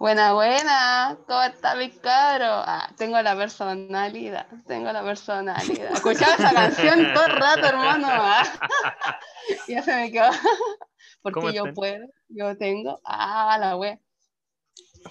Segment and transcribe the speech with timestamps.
[0.00, 1.18] Buena, buena.
[1.26, 2.46] ¿Cómo está mi cabro?
[2.46, 4.46] Ah, tengo la personalidad.
[4.66, 5.92] Tengo la personalidad.
[5.92, 8.06] Escuchaba esa canción todo el rato, hermano.
[8.08, 8.42] Ah.
[9.68, 10.30] ya se me quedó.
[11.22, 12.98] Porque yo puedo, yo tengo.
[13.04, 14.00] Ah, la wea.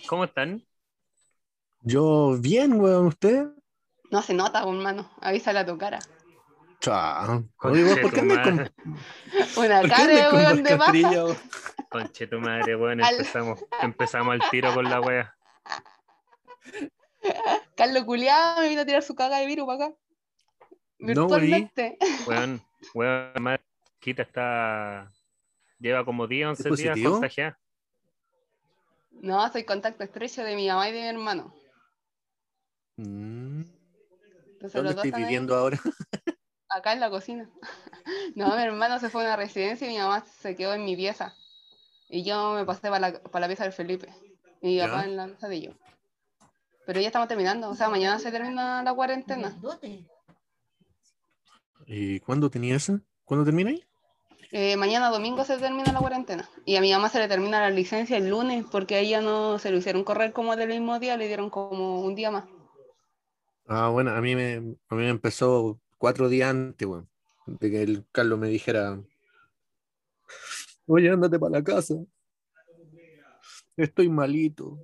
[0.07, 0.65] ¿Cómo están?
[1.81, 3.45] Yo bien, weón, ¿usted?
[4.09, 5.07] No se nota, hermano.
[5.21, 5.99] Avísale a tu cara.
[6.79, 7.43] Chao.
[7.63, 8.71] Oye, ¿por qué me con...
[9.57, 11.37] Una cara, weón, de baja.
[11.89, 15.35] Conche tu madre, weón, empezamos, empezamos al tiro con la wea.
[17.75, 19.95] Carlos Culiado me vino a tirar su caga de virus para acá.
[20.99, 21.97] Virtualmente.
[21.99, 22.61] No, weón,
[22.93, 23.59] weón,
[23.99, 25.11] Quita está.
[25.79, 27.59] Lleva como 10, 11 días contagiada.
[29.11, 31.53] No, soy contacto estrecho de mi mamá y de mi hermano.
[32.97, 33.63] Mm.
[34.73, 35.79] ¿Dónde estoy viviendo ahora?
[36.69, 37.49] Acá en la cocina.
[38.35, 40.95] No, mi hermano se fue a una residencia y mi mamá se quedó en mi
[40.95, 41.35] pieza.
[42.09, 44.09] Y yo me pasé para la, para la pieza del Felipe.
[44.61, 45.71] Y mi papá en la mesa de yo.
[46.85, 47.69] Pero ya estamos terminando.
[47.69, 49.55] O sea, mañana se termina la cuarentena.
[51.85, 52.99] ¿Y cuándo tenía eso?
[53.25, 53.83] ¿Cuándo termina ahí?
[54.51, 56.49] Eh, mañana domingo se termina la cuarentena.
[56.65, 59.59] Y a mi mamá se le termina la licencia el lunes porque a ella no
[59.59, 62.45] se lo hicieron correr como del mismo día, le dieron como un día más.
[63.67, 67.07] Ah, bueno, a mí me, a mí me empezó cuatro días antes, bueno,
[67.45, 68.99] de que el Carlos me dijera,
[70.87, 71.93] oye, ándate para la casa.
[73.77, 74.79] Estoy malito.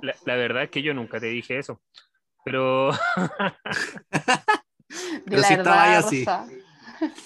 [0.00, 1.82] La, verdad es que yo nunca te dije eso.
[2.44, 2.92] Pero.
[5.26, 6.24] pero si estaba ahí así.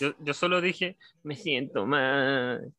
[0.01, 2.73] Yo, yo, solo dije, me siento mal.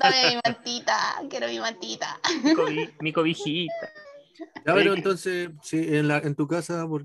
[0.00, 0.96] Dame mi mantita,
[1.28, 2.18] quiero mi mantita.
[2.44, 3.92] Mi, mi cobijita.
[4.64, 7.04] Ya, pero entonces, si en, la, en tu casa por,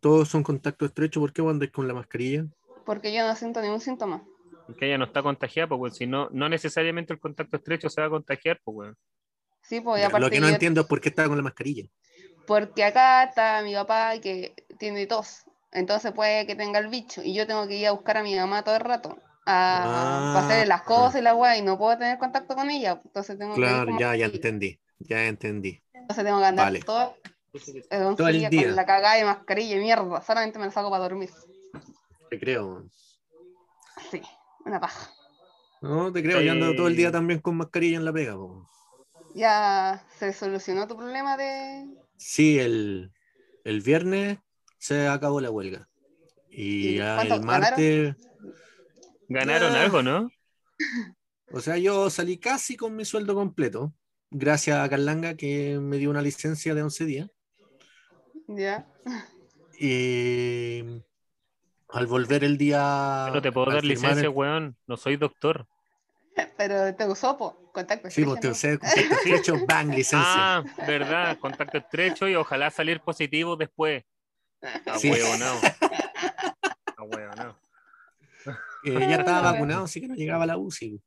[0.00, 2.46] todos son contacto estrecho, ¿por qué andas con la mascarilla?
[2.84, 4.24] Porque yo no siento ningún síntoma
[4.74, 8.06] que ella no está contagiada, pues, si no, no necesariamente el contacto estrecho se va
[8.06, 8.94] a contagiar, pues.
[9.62, 11.84] Sí, pues, aparte Lo que no entiendo es por qué está con la mascarilla.
[12.46, 17.34] Porque acá está mi papá que tiene tos, entonces puede que tenga el bicho, y
[17.34, 20.66] yo tengo que ir a buscar a mi mamá todo el rato a, ah, hacer
[20.68, 23.96] las cosas y la weá, y no puedo tener contacto con ella, entonces tengo claro,
[23.96, 25.80] que ya, ya entendí, ya entendí.
[25.92, 27.16] Entonces tengo que andar todo,
[28.16, 31.02] todo el día con la cagada de mascarilla y mierda, solamente me la saco para
[31.02, 31.30] dormir.
[32.28, 32.84] Te creo.
[34.10, 34.22] Sí
[34.64, 35.12] una paja.
[35.82, 38.36] No, te creo, yo ando todo el día también con mascarilla en la pega.
[39.34, 41.86] ¿Ya se solucionó tu problema de...?
[42.16, 43.12] Sí, el,
[43.64, 44.38] viernes
[44.78, 45.88] se acabó la huelga.
[46.50, 48.16] Y, el martes...
[49.28, 50.30] Ganaron, algo, ¿no?
[51.52, 53.94] O sea, yo salí casi con mi sueldo completo,
[54.30, 57.30] gracias a Carlanga que me dio una licencia de 11 días.
[58.56, 58.84] Ya.
[59.78, 60.82] Y
[61.88, 63.30] al volver el día.
[63.32, 64.76] No te puedo dar licencia, weón.
[64.86, 65.66] No soy doctor.
[66.56, 67.70] Pero te usó, po.
[67.72, 68.34] contacto estrecho.
[68.34, 70.58] Sí, te usé contacto estrecho, bang, licencia.
[70.58, 74.04] Ah, verdad, contacto estrecho y ojalá salir positivo después.
[74.62, 75.10] Ah, sí.
[75.10, 75.70] no.
[76.96, 77.56] Ah, no.
[78.84, 81.00] Eh, ya estaba vacunado, así que no llegaba a la UCI.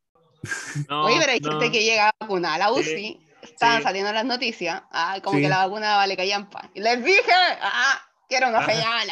[0.89, 3.19] No, Oye, pero hay gente que llega vacunada a la UCI.
[3.43, 4.81] Estaban saliendo las noticias.
[4.91, 6.69] Ah, como que la vacuna vale callampa.
[6.73, 7.31] Y les dije,
[7.61, 8.01] ah,
[8.33, 9.07] Quiero una señal,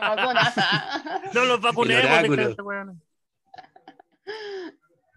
[0.00, 0.54] vacunas.
[1.34, 2.96] no los vacunemos.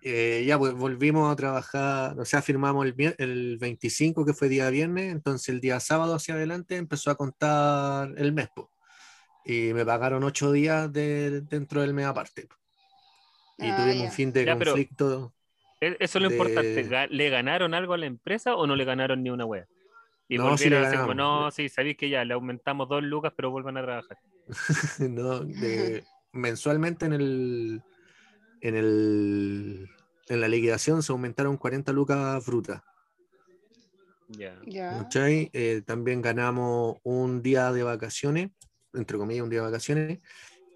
[0.02, 4.70] Eh, ya pues, volvimos a trabajar, o sea, firmamos el, el 25, que fue día
[4.70, 8.50] viernes, entonces el día sábado hacia adelante empezó a contar el mes,
[9.46, 12.48] y me pagaron ocho días de, dentro del mes aparte.
[13.58, 15.34] Y ah, tuvimos un fin de conflicto.
[15.86, 19.22] E, eso es lo importante, ¿le ganaron algo a la empresa o no le ganaron
[19.24, 19.68] ni una wea?
[20.28, 23.52] Y no, volvieron así como, no, sí, sabéis que ya le aumentamos dos lucas, pero
[23.52, 24.18] vuelvan a trabajar.
[25.00, 25.42] no,
[26.32, 27.82] mensualmente en el,
[28.62, 29.90] en el
[30.28, 32.82] en la liquidación se aumentaron 40 lucas frutas.
[34.28, 34.60] Ya.
[35.14, 38.50] Eh, también ganamos un día de vacaciones,
[38.94, 40.20] entre comillas, un día de vacaciones,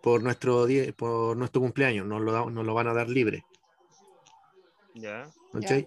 [0.03, 2.05] por nuestro día, por nuestro cumpleaños.
[2.05, 3.43] Nos lo, nos lo van a dar libre.
[4.95, 5.29] Ya.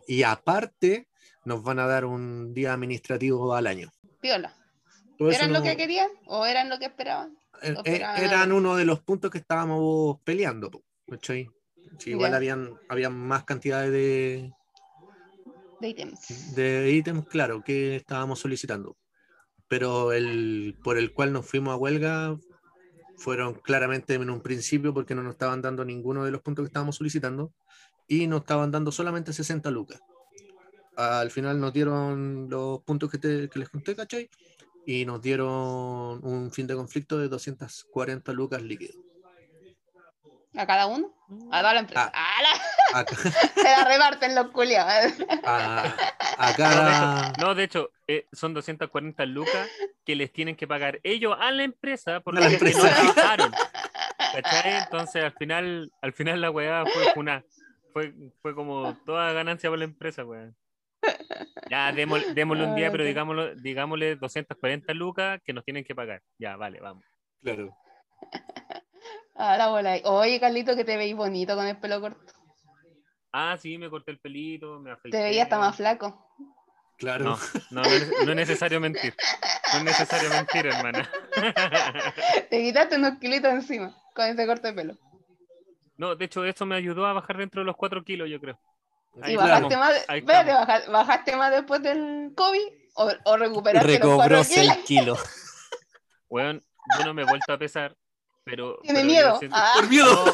[0.06, 1.08] Y aparte,
[1.44, 3.90] nos van a dar un día administrativo al año.
[4.20, 4.54] Piola.
[5.18, 7.36] ¿Eran lo que querían o eran lo que esperaban?
[7.62, 10.70] Eh, eh, eran uno de los puntos que estábamos peleando.
[12.04, 14.52] igual habían, habían más cantidades de,
[15.82, 16.54] de ítems.
[16.54, 18.96] De ítems, claro, que estábamos solicitando.
[19.68, 22.36] Pero el por el cual nos fuimos a huelga
[23.16, 26.68] fueron claramente en un principio porque no nos estaban dando ninguno de los puntos que
[26.68, 27.52] estábamos solicitando
[28.14, 30.00] y nos estaban dando solamente 60 lucas
[30.96, 33.18] al final nos dieron los puntos que,
[33.48, 34.28] que les conté, ¿cachai?
[34.86, 38.96] Y nos dieron un fin de conflicto de 240 lucas líquidos.
[40.54, 41.14] ¿A cada uno?
[41.50, 42.12] A toda la empresa.
[42.14, 42.28] Ah.
[43.54, 45.14] Se la reparten los culiados.
[46.38, 47.32] acá.
[47.40, 49.66] No, de hecho, eh, son 240 lucas
[50.04, 52.82] que les tienen que pagar ellos a la empresa porque la empresa.
[52.82, 53.52] no trabajaron.
[54.18, 54.82] ¿Cachai?
[54.82, 57.42] Entonces al final, al final la weá fue una.
[57.92, 60.52] Fue, fue como toda ganancia para la empresa, weá.
[61.70, 66.22] Ya, démosle, un día, pero digámoslo, digámosle 240 lucas que nos tienen que pagar.
[66.38, 67.04] Ya, vale, vamos.
[67.42, 67.74] Claro.
[69.34, 69.98] Ahora bola.
[70.04, 72.32] Oye, Carlito, que te veis bonito con el pelo corto.
[73.32, 75.16] Ah, sí, me corté el pelito, me afeité.
[75.16, 76.28] Te veía hasta más flaco.
[76.98, 77.24] Claro.
[77.24, 77.38] No,
[77.70, 79.14] no, no, es, necesario mentir.
[79.72, 81.10] No es necesario mentir, hermana.
[82.50, 84.98] Te quitaste unos kilitos encima con ese corte de pelo.
[86.02, 88.58] No, de hecho, eso me ayudó a bajar dentro de los 4 kilos, yo creo.
[89.24, 89.92] ¿Y bajaste más,
[90.88, 95.22] bajaste, más después del COVID o, o recuperaste Recobró los 6 kilos?
[96.28, 96.58] Bueno,
[96.98, 97.96] yo no me he vuelto a pesar,
[98.42, 98.80] pero...
[98.82, 99.38] ¿Tiene miedo?
[99.52, 99.74] Ah.
[99.76, 100.24] ¿Por miedo?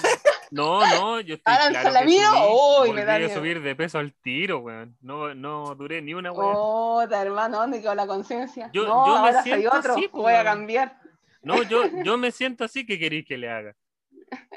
[0.50, 2.80] No, no, yo estoy ¿Ahora claro la miedo?
[2.80, 4.96] Uy, me da a subir de peso al tiro, weón.
[5.02, 6.54] No, no duré ni una weón.
[6.56, 8.70] Oh, hermano, ¿dónde quedó la conciencia?
[8.72, 10.98] Yo, no, yo ahora soy otro, así, voy a cambiar.
[11.42, 13.76] No, yo, yo me siento así, ¿qué queréis que le haga?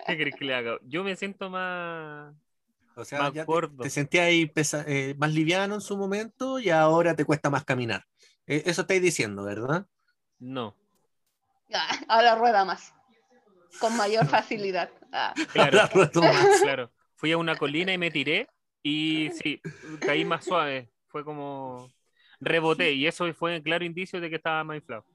[0.08, 0.80] ¿Qué queréis que le haga?
[0.84, 2.34] Yo me siento más...
[2.96, 3.46] O sea, más ya
[3.82, 4.52] te, sentías ahí
[4.86, 8.06] eh, más liviano en su momento y ahora te cuesta más caminar.
[8.46, 9.86] Eh, eso estáis diciendo, ¿verdad?
[10.40, 10.76] No.
[12.10, 12.94] ahora rueda más.
[13.80, 14.90] Con mayor facilidad.
[15.12, 15.34] Ah.
[15.54, 15.90] Claro,
[16.62, 16.92] claro.
[17.16, 18.50] Fui a una colina y me tiré
[18.84, 19.62] y sí,
[20.02, 20.92] caí más suave.
[21.08, 21.90] Fue como
[22.40, 25.06] reboté y eso fue un claro indicio de que estaba más inflado.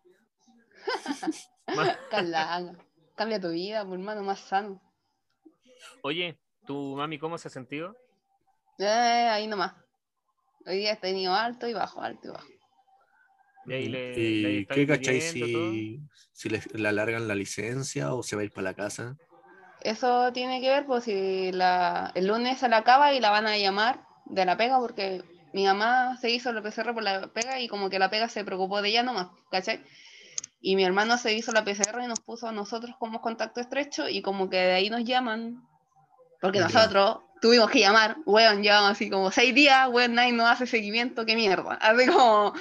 [3.17, 4.81] Cambia tu vida, mi hermano, más sano.
[6.03, 7.97] Oye, ¿tu mami cómo se ha sentido?
[8.79, 9.73] Eh, ahí nomás.
[10.67, 12.47] Hoy día he tenido alto y bajo, alto y bajo.
[13.69, 16.01] ¿Y, qué cacháis si,
[16.33, 19.17] si le, alargan la licencia o se va a ir para la casa?
[19.81, 23.47] Eso tiene que ver, pues si la, el lunes se la acaba y la van
[23.47, 25.23] a llamar de la pega, porque
[25.53, 28.45] mi mamá se hizo el PCR por la pega y como que la pega se
[28.45, 29.83] preocupó de ella nomás, ¿cachai?
[30.67, 34.09] Y mi hermano se hizo la PCR y nos puso a nosotros como contacto estrecho
[34.09, 35.63] y como que de ahí nos llaman,
[36.41, 40.67] porque nosotros tuvimos que llamar, weón, llevamos así como seis días, weón, nadie nos hace
[40.67, 41.75] seguimiento, qué mierda.
[41.81, 42.53] Así como,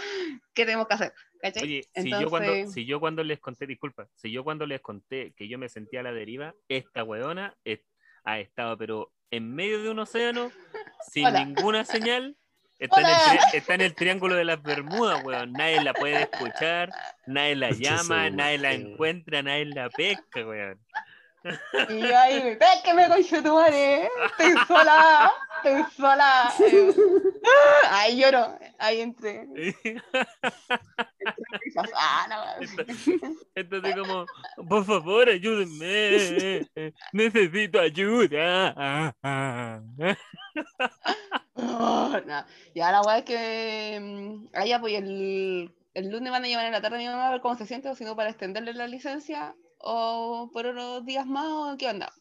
[0.53, 1.13] ¿qué tenemos que hacer?
[1.63, 5.33] Oye, si, yo cuando, si yo cuando les conté, disculpa, si yo cuando les conté
[5.35, 7.57] que yo me sentía a la deriva, esta weona
[8.23, 10.51] ha estado, pero en medio de un océano,
[11.11, 12.37] sin ninguna señal,
[12.79, 15.53] está en, el, está en, el, triángulo de las Bermudas, weón.
[15.53, 16.91] Nadie la puede escuchar,
[17.25, 20.79] nadie la llama, nadie la encuentra, nadie la pesca, weón.
[21.89, 22.57] Y yo ahí,
[22.95, 25.31] me con tu madre, estoy sola,
[25.63, 26.53] estoy sola.
[27.91, 29.47] Ahí lloro, ahí entre.
[31.95, 32.57] Ah,
[33.53, 34.25] Entonces como,
[34.67, 36.67] por favor, ayúdenme,
[37.13, 39.13] necesito ayuda.
[41.57, 42.13] Oh,
[42.73, 46.71] Y ahora weá es que mm, allá pues el, el lunes van a llevar en
[46.71, 48.73] la tarde a mi mamá a ver cómo se siente, o si no para extenderle
[48.73, 52.11] la licencia o por unos días más o qué onda.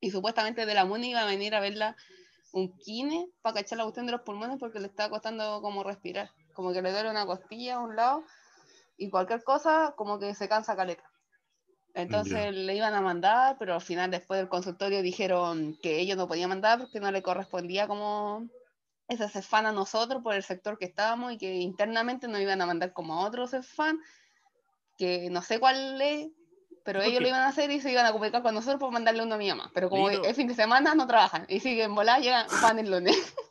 [0.00, 1.96] Y supuestamente de la MUNI iba a venir a verla
[2.52, 6.30] un kine para cachar la cuestión de los pulmones porque le estaba costando como respirar,
[6.54, 8.24] como que le duele una costilla a un lado
[8.96, 11.04] y cualquier cosa como que se cansa caleta.
[11.94, 16.28] Entonces le iban a mandar, pero al final después del consultorio dijeron que ellos no
[16.28, 18.48] podían mandar porque no le correspondía como
[19.08, 22.66] ese CEFAN a nosotros por el sector que estábamos y que internamente nos iban a
[22.66, 23.98] mandar como a otro CEFAN,
[24.98, 26.28] que no sé cuál es,
[26.84, 29.22] pero ellos lo iban a hacer y se iban a comunicar con nosotros para mandarle
[29.22, 29.70] uno a mi mamá.
[29.74, 33.16] Pero como el fin de semana no trabajan y siguen volando, llegan, van el lunes.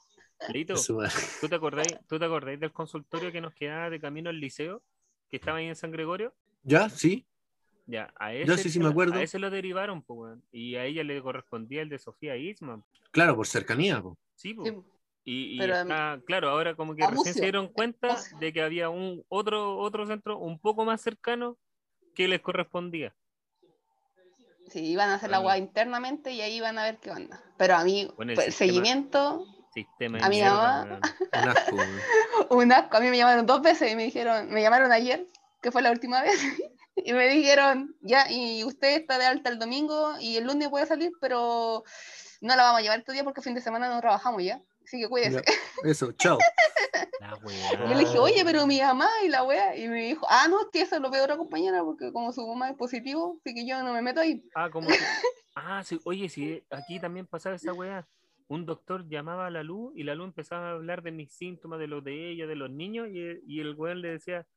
[0.50, 0.76] Lito,
[1.42, 4.82] ¿tú te, acordáis, ¿tú te acordáis del consultorio que nos quedaba de camino al liceo?
[5.30, 6.34] Que estaba ahí en San Gregorio.
[6.64, 7.28] Ya, sí.
[7.86, 9.16] Ya, a ese, sí, sí me acuerdo.
[9.16, 12.84] A ese lo derivaron, pues, y a ella le correspondía el de Sofía Isman.
[13.12, 14.16] Claro, por cercanía, pues.
[14.36, 14.74] Sí, pues.
[15.26, 15.60] Y,
[16.26, 20.40] claro, ahora como que recién se dieron cuenta de que había un otro, otro centro
[20.40, 21.58] un poco más cercano
[22.20, 23.16] que les correspondía.
[24.70, 27.42] Sí, iban a hacer la agua internamente y ahí iban a ver qué onda.
[27.56, 29.48] Pero a mí, el, pues, seguimiento.
[29.74, 31.00] Sistema a mi mamá.
[31.32, 31.78] Un asco.
[32.50, 32.98] un asco.
[32.98, 35.26] A mí me llamaron dos veces y me dijeron, me llamaron ayer,
[35.62, 36.38] que fue la última vez,
[36.98, 40.88] y me dijeron, ya, y usted está de alta el domingo y el lunes puede
[40.88, 41.86] salir, pero
[42.42, 44.62] no la vamos a llevar este día porque fin de semana no trabajamos ya.
[44.90, 45.44] Así que cuídese.
[45.84, 46.40] eso, chao.
[47.80, 49.78] yo le dije, oye, pero mi mamá y la wea.
[49.78, 52.48] Y me dijo, ah, no, es que eso lo veo otra compañera porque como su
[52.48, 54.44] mamá es positivo, así que yo no me meto ahí.
[54.56, 54.90] Ah, como.
[55.56, 58.08] ah, sí, oye, sí, aquí también pasaba esa wea.
[58.48, 61.78] Un doctor llamaba a la luz y la luz empezaba a hablar de mis síntomas,
[61.78, 64.48] de los de ella, de los niños, y, y el weón le decía,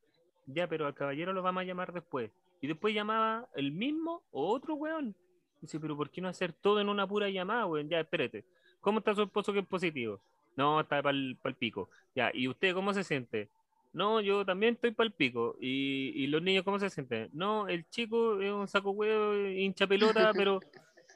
[0.47, 2.31] ya, pero al caballero lo vamos a llamar después.
[2.59, 5.15] Y después llamaba el mismo o otro weón.
[5.61, 7.87] Dice, pero ¿por qué no hacer todo en una pura llamada, weón?
[7.87, 8.43] Ya, espérate
[8.83, 10.19] ¿Cómo está su esposo que es positivo?
[10.55, 11.89] No, está para el pico.
[12.15, 13.49] Ya, ¿y usted cómo se siente?
[13.93, 15.55] No, yo también estoy para el pico.
[15.61, 17.29] ¿Y, ¿Y, los niños cómo se sienten?
[17.31, 20.59] No, el chico es un saco huevo, hincha pelota, pero,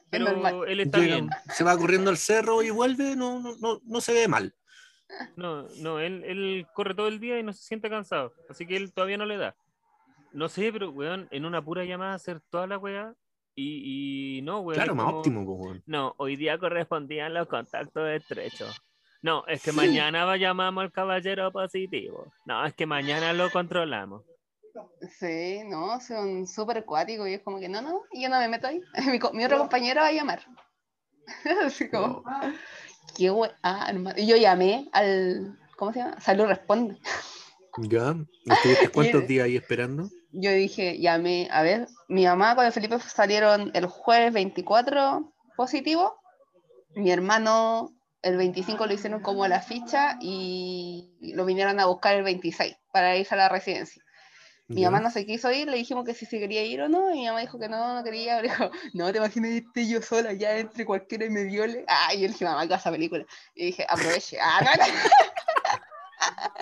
[0.08, 1.28] pero él está bien.
[1.52, 4.54] Se va corriendo al cerro y vuelve, no, no, no, no se ve mal.
[5.36, 8.32] No, no, él, él corre todo el día y no se siente cansado.
[8.48, 9.56] Así que él todavía no le da.
[10.32, 13.14] No sé, pero, weón, en una pura llamada hacer toda la weá.
[13.60, 14.74] Y, y no, weón.
[14.74, 15.82] Claro, más óptimo, weón.
[15.84, 18.80] No, hoy día correspondían los contactos estrechos.
[19.20, 22.32] No, es que mañana llamamos al caballero positivo.
[22.46, 24.22] No, es que mañana lo controlamos.
[25.18, 28.68] Sí, no, son súper acuáticos y es como que no, no, yo no me meto
[28.68, 28.80] ahí.
[29.06, 30.40] Mi, mi otro compañero va a llamar.
[31.64, 32.22] Así como,
[33.16, 33.32] qué
[33.64, 36.20] ah, Y yo llamé al, ¿cómo se llama?
[36.20, 36.96] Salud Responde.
[37.78, 38.14] Ya,
[38.46, 40.08] ¿estuviste cuántos días ahí esperando?
[40.30, 46.20] Yo dije, llamé, a ver, mi mamá con el Felipe salieron el jueves 24 positivo,
[46.94, 47.90] mi hermano
[48.22, 53.16] el 25 lo hicieron como la ficha y lo vinieron a buscar el 26 para
[53.16, 54.02] irse a la residencia.
[54.70, 57.10] Mi mamá no se quiso ir, le dijimos que si se quería ir o no,
[57.10, 58.36] y mi mamá dijo que no, no quería.
[58.42, 61.86] Le dijo, no, te imaginas irte yo sola ya entre cualquiera y me viole.
[61.88, 63.24] Ah, y yo le dije, mamá, ¿qué esa película?
[63.54, 64.38] Y dije, aproveche.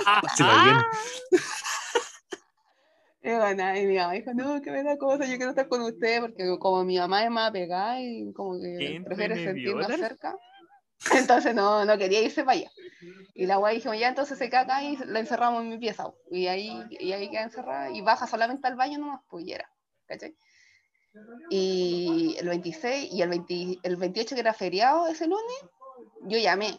[0.09, 0.77] Ah, no, bien.
[3.27, 6.21] Y, y mi mamá dijo, no, que me da cosa, yo quiero estar con usted,
[6.21, 10.37] porque como mi mamá es más pegada y como que prefiere sentirnos cerca.
[11.13, 12.71] Entonces no, no quería irse para allá.
[13.35, 16.11] Y la guay dijimos, ya entonces se caga y la encerramos en mi pieza.
[16.31, 19.71] Y ahí, y ahí queda encerrada y baja solamente al baño nomás, pues ya era.
[20.07, 20.37] ¿cachai?
[21.51, 25.65] Y el 26 y el, 20, el 28 que era feriado ese lunes,
[26.23, 26.79] yo llamé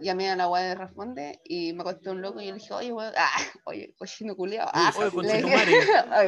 [0.00, 2.74] llamé a la guay de Responde y me contó un loco y yo le dije,
[2.74, 4.68] oye, weón, ah, oye, cochino culiao.
[4.72, 5.56] Ah, oye, con le dije,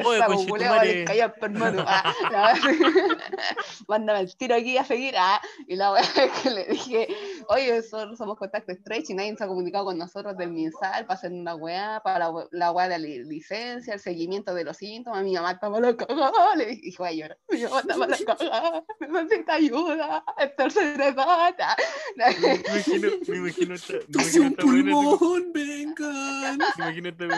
[0.04, 1.84] oye, con culiao, le cayó hermano.
[1.86, 2.54] Ah, la
[3.88, 5.14] mándame el tiro aquí a seguir.
[5.16, 6.02] Ah, y la weá
[6.42, 7.08] que le dije,
[7.48, 11.18] oye, nosotros somos contacto estrecho y nadie se ha comunicado con nosotros del MinSal para
[11.18, 15.24] hacer una weá, para la, weá de la licencia, el seguimiento de los síntomas.
[15.24, 16.06] Mi mamá estaba loca,
[16.56, 17.38] le dije, voy a llorar.
[17.50, 21.76] Mi mamá estaba loca, me necesita ayuda, esto se trata.
[22.16, 26.58] Me imagino esta, un pulmón, vengan.
[26.78, 27.28] Imagínate,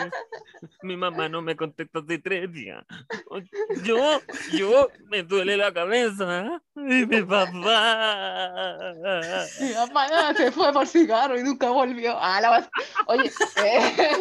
[0.81, 2.83] mi mamá no me contesta hace tres días.
[3.83, 4.21] Yo,
[4.53, 6.61] yo, me duele la cabeza.
[6.75, 7.51] Y mi papá.
[9.59, 12.17] Mi papá se fue por cigarro y nunca volvió.
[12.19, 12.69] Ah, la
[13.07, 13.31] Oye,
[13.63, 14.11] eh.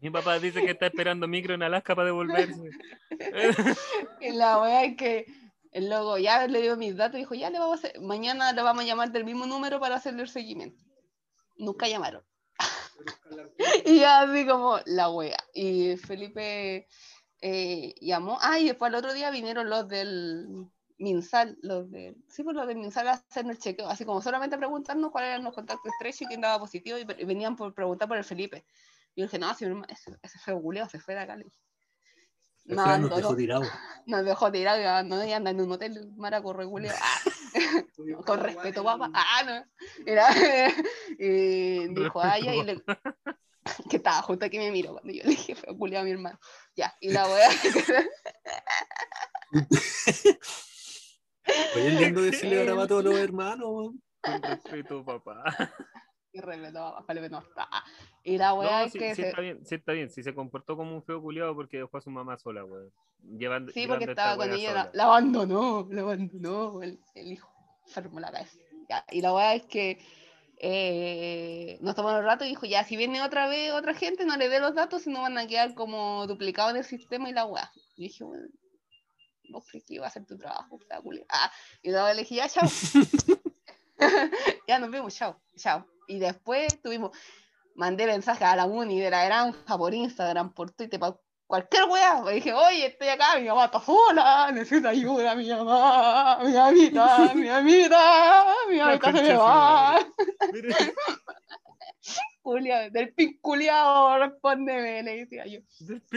[0.00, 2.70] Mi papá dice que está esperando micro en Alaska para devolverse.
[4.20, 5.26] y la wea es que
[5.76, 8.50] el logo ya le dio mis datos y dijo, ya le vamos a hacer, mañana
[8.54, 10.82] le vamos a llamar del mismo número para hacerle el seguimiento.
[11.58, 12.24] Nunca llamaron.
[13.84, 15.36] y ya así como la wea.
[15.52, 16.88] Y Felipe
[17.42, 20.66] eh, llamó, ah, y después el otro día vinieron los del
[20.96, 24.56] Minsal, los del, sí, pues los del Minsal a hacernos el chequeo, así como solamente
[24.56, 28.16] preguntarnos cuáles eran los contactos estrechos y quién daba positivo, y, venían por preguntar por
[28.16, 28.64] el Felipe.
[29.14, 29.66] Y yo dije, no, ese,
[30.22, 31.36] ese fue Guleo, se fue de acá.
[31.36, 31.65] Le dije.
[32.66, 33.64] No, nos dejó tirado.
[34.06, 36.92] Nos dejó tirado, no y anda en un hotel maraco reguleo.
[37.58, 39.10] Ah, con respeto, papá.
[39.14, 39.64] Ah, no.
[40.04, 40.28] Era,
[41.18, 42.82] y dijo, ya, y le,
[43.88, 46.38] que estaba justo aquí me miro cuando yo le dije, fue culiado a mi hermano.
[46.74, 47.48] Ya, y la wea.
[51.76, 53.92] Oye, lindo decirle ahora a todos los hermanos.
[54.20, 55.72] Con respeto, papá.
[56.36, 57.66] Y respeto, Felipe no está.
[58.22, 59.14] Y la weá es que.
[59.14, 60.10] Sí, está bien, sí, está bien.
[60.10, 62.92] Si se comportó como un feo culiado porque dejó a su mamá sola, weón.
[63.38, 67.50] Llevando, sí, porque estaba con ella, la, abandonó, la abandonó el, el hijo.
[67.86, 68.58] Enfermo la cabeza.
[69.10, 69.98] Y la weá es que
[70.58, 74.36] eh, nos tomó un rato y dijo, ya, si viene otra vez otra gente, no
[74.36, 77.32] le dé los datos, si no van a quedar como duplicados en el sistema y
[77.32, 77.72] la weá.
[77.96, 78.46] Y dije, bueno,
[79.48, 80.78] vos crees que iba a hacer tu trabajo,
[81.30, 81.50] Ah,
[81.82, 82.68] y luego le dije, ya, chao.
[84.68, 85.86] ya nos vemos, chao, chao.
[86.08, 87.16] Y después tuvimos,
[87.74, 92.22] mandé mensajes a la Uni de la granja por Instagram, por Twitter, para cualquier weá.
[92.22, 97.32] Me dije, oye, estoy acá, mi mamá está sola, necesito ayuda, mi mamá, mi amita,
[97.34, 100.06] mi amita, mi amita se me va.
[102.42, 105.60] Julia, del pinculeado, respóndeme, le decía yo.
[105.80, 106.02] Del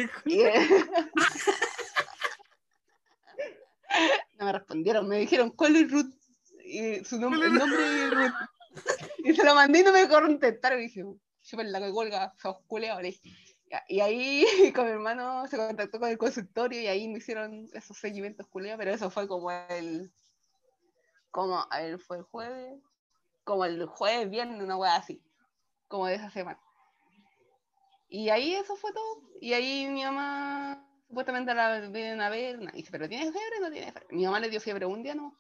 [4.37, 6.18] no me respondieron, me dijeron, ¿cuál es Ruth?
[6.69, 7.81] Y su nombre, el nombre.
[9.23, 10.79] Y se lo mandé y no me contestaron.
[10.79, 12.57] Y dije, yo la que cuelga, sos
[13.87, 14.45] Y ahí
[14.75, 18.77] con mi hermano se contactó con el consultorio y ahí me hicieron esos seguimientos culeos,
[18.77, 20.11] pero eso fue como el.
[21.31, 22.79] Como, a ver, fue el jueves.
[23.43, 25.23] Como el jueves, viernes, una wea así.
[25.87, 26.59] Como de esa semana.
[28.07, 29.23] Y ahí eso fue todo.
[29.41, 32.59] Y ahí mi mamá supuestamente la vienen a ver.
[32.61, 34.15] Y dice, ¿pero tiene fiebre no tiene fiebre?
[34.15, 35.37] Mi mamá le dio fiebre un día, ¿no?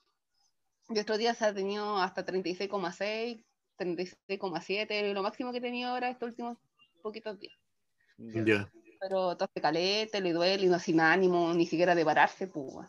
[0.89, 3.43] Y otros días ha tenido hasta 36,6,
[3.77, 6.57] 36,7, lo máximo que he tenido ahora estos últimos
[7.01, 7.57] poquitos días.
[8.17, 8.43] Ya.
[8.43, 8.71] Ya.
[8.99, 12.73] Pero tose calete, le duele, y no sin ánimo, ni siquiera de pararse, pues.
[12.73, 12.87] weón.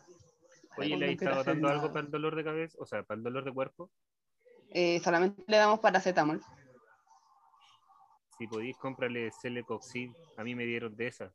[0.77, 2.77] Oye, ¿le hacer dando algo para el dolor de cabeza?
[2.79, 3.91] O sea, para el dolor de cuerpo.
[4.69, 6.41] Eh, solamente le damos paracetamol.
[8.37, 10.13] Si podéis, cómprale Celecoxib.
[10.37, 11.33] A mí me dieron de esa.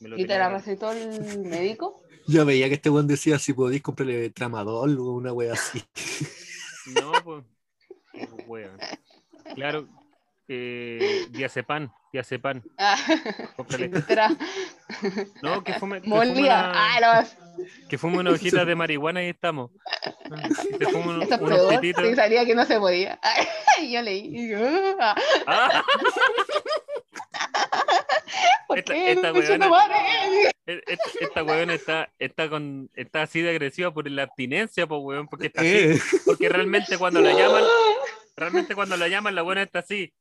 [0.00, 2.02] Me lo ¿Y te la recetó el médico?
[2.28, 5.82] Yo veía que este weón decía si podéis comprarle tramadol o una wea así.
[7.00, 7.44] No, pues.
[8.46, 8.78] Weón.
[9.54, 9.86] Claro.
[10.48, 12.62] Eh, diazepam, diazepam.
[12.78, 12.96] Ah,
[15.42, 16.70] No, que fume, que fume molía.
[16.70, 19.72] una, Ah, no, que fume una hojita de marihuana y estamos.
[20.78, 22.04] Que fume un- unos pititos.
[22.08, 23.18] Sí, sabía que no se podía.
[23.82, 24.52] Y yo leí.
[25.00, 25.14] ah,
[25.46, 25.82] Ah,
[26.54, 26.55] ¿Por
[28.78, 29.12] Esta- qué?
[29.12, 33.50] esta No, concha tu weona- e- esta, esta weón está, está, con, está así de
[33.50, 35.68] agresiva por la abstinencia, weón, porque está así.
[35.76, 37.62] Eh, Porque realmente cuando la llaman,
[38.36, 40.12] realmente cuando la llaman, la buena está así.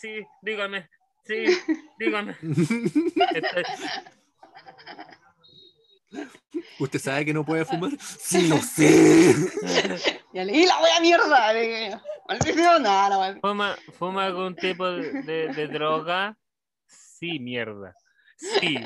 [0.00, 0.88] Sí, dígame,
[1.26, 1.44] sí,
[1.98, 2.34] dígame.
[3.34, 3.62] Está-
[6.78, 7.90] ¿Usted sabe que no puede fumar?
[8.00, 9.34] Sí, lo sé.
[10.32, 12.00] Leí la wea mierda.
[12.28, 13.40] Maldición, no, no, no.
[13.40, 16.36] ¿Fuma, ¿Fuma algún tipo de, de- de droga?
[17.18, 17.94] Sí, mierda.
[18.36, 18.76] Sí.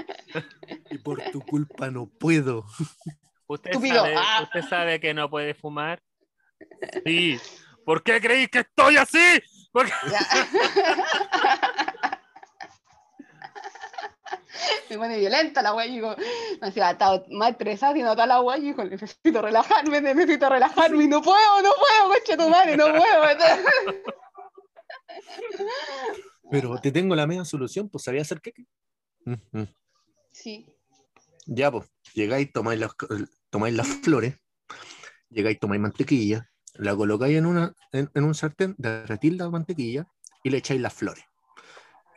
[0.90, 2.66] Y por tu culpa no puedo.
[3.46, 4.40] ¿Usted sabe, Ah.
[4.42, 6.02] ¿Usted sabe que no puede fumar?
[7.06, 7.40] Sí.
[7.84, 9.40] ¿Por qué creéis que estoy así?
[9.72, 9.92] Porque...
[14.90, 16.14] Me pone violenta la wea y digo,
[16.60, 20.48] me decía, estaba más estresada y no está la wea y digo, necesito relajarme, necesito
[20.48, 23.02] relajarme y no puedo, no puedo, coche tu madre, no puedo.
[26.50, 28.66] Pero te tengo la media solución, pues sabía hacer queque.
[30.32, 30.66] Sí.
[31.46, 32.92] Ya, pues, llegáis, tomáis las,
[33.50, 34.36] tomáis las flores,
[35.30, 40.06] llegáis, tomáis mantequilla, la colocáis en, una, en, en un sartén, derretís la mantequilla
[40.42, 41.24] y le echáis las flores.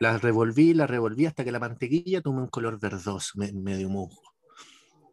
[0.00, 4.20] Las revolví, las revolví hasta que la mantequilla tome un color verdoso, me- medio musgo.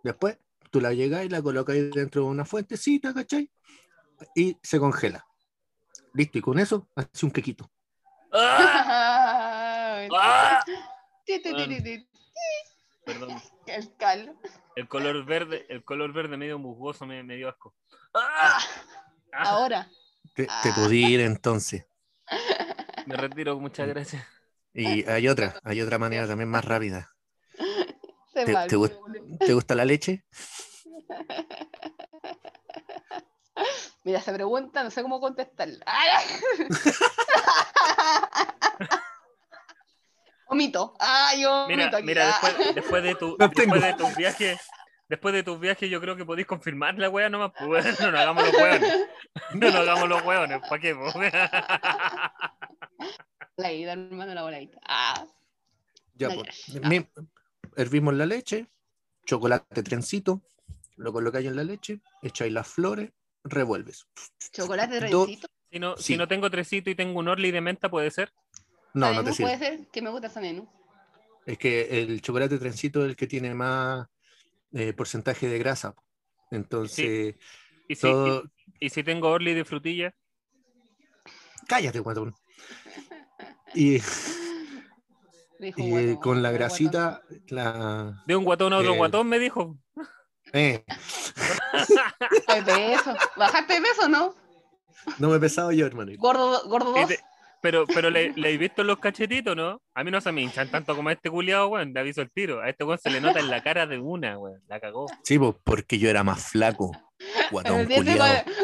[0.03, 0.37] Después,
[0.71, 3.49] tú la llegáis, la colocáis dentro de una fuentecita, ¿cachai?
[4.35, 5.25] Y se congela.
[6.13, 7.69] Listo, y con eso, hace un quequito.
[10.13, 10.63] ¡Ah!
[14.75, 17.75] El color verde, el color verde medio musgoso me, me dio asco.
[18.13, 18.59] ¡Ah!
[19.33, 19.89] Ah, Ahora.
[20.33, 21.85] Te, te podí ir entonces.
[23.05, 24.25] me retiro, muchas gracias.
[24.73, 27.13] Y hay otra, hay otra manera también más rápida.
[28.33, 30.25] ¿Te- va, te gust- ¿Te gusta la leche?
[34.03, 35.83] Mira, se pregunta, no sé cómo contestarla.
[40.49, 40.95] Omito.
[40.99, 42.05] Ah, yo Mira, omito aquí.
[42.07, 43.75] mira, después, después de tu, tengo.
[43.75, 44.59] después de tus viajes,
[45.07, 48.19] después de tus viajes, yo creo que podéis confirmar la wea nomás, pues no nos
[48.19, 48.93] hagamos los hueones.
[49.53, 50.95] No nos hagamos los hueones, ¿para qué?
[50.95, 51.11] po?
[53.57, 54.79] La ida, hermano, la voladita.
[54.87, 55.25] Ah,
[56.15, 56.65] Ya, No, pues,
[57.75, 58.67] hervimos la leche,
[59.25, 60.41] chocolate trencito,
[60.95, 63.11] lo colocáis en la leche, echáis las flores,
[63.43, 64.07] revuelves.
[64.51, 65.47] chocolate Do- trencito.
[65.71, 66.03] Si no, Sí.
[66.03, 68.33] si no tengo tresito y tengo un orly de menta, ¿puede ser?
[68.93, 69.57] No, no te sirve.
[69.57, 70.67] puede ser que me gusta ese menú.
[71.45, 74.07] Es que el chocolate trencito es el que tiene más
[74.73, 75.95] eh, porcentaje de grasa.
[76.51, 77.35] Entonces,
[77.87, 78.43] Y si, todo...
[78.79, 80.13] y, y si tengo orly de frutilla,
[81.67, 82.35] Cállate, guatón.
[83.75, 83.99] Y,
[85.59, 88.23] Dijo, y, eh, con la grasita, la...
[88.25, 88.97] de un guatón a otro Eh.
[88.97, 89.77] guatón, me dijo.
[90.53, 90.83] eh,
[92.47, 93.13] De peso.
[93.35, 94.33] ¿Bajaste de peso no?
[95.19, 96.11] no me he pesado yo, hermano.
[96.17, 97.09] Gordo, gordo Y dos.
[97.09, 97.19] te-
[97.61, 99.81] Pero, pero le, le he visto los cachetitos, ¿no?
[99.93, 101.93] A mí no se me hinchan tanto como a este culiado, weón.
[101.93, 102.61] Le aviso el tiro.
[102.61, 104.61] A este weón se le nota en la cara de una, weón.
[104.67, 105.07] La cagó.
[105.23, 106.91] Sí, pues, porque yo era más flaco.
[107.51, 108.13] Guatón cuando,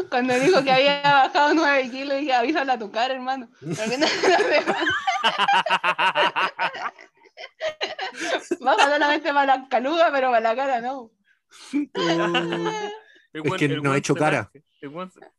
[0.10, 3.50] cuando dijo que había bajado 9 kilos, dije, avísale a tu cara, hermano.
[3.60, 4.08] Porque no-
[8.62, 11.12] Baja solamente para la caluga, pero para la cara no.
[13.36, 14.50] El Es que el no he hecho cara.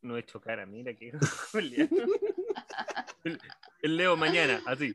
[0.02, 1.12] no he hecho cara, mira que
[3.24, 3.40] el,
[3.82, 4.94] el Leo mañana, así.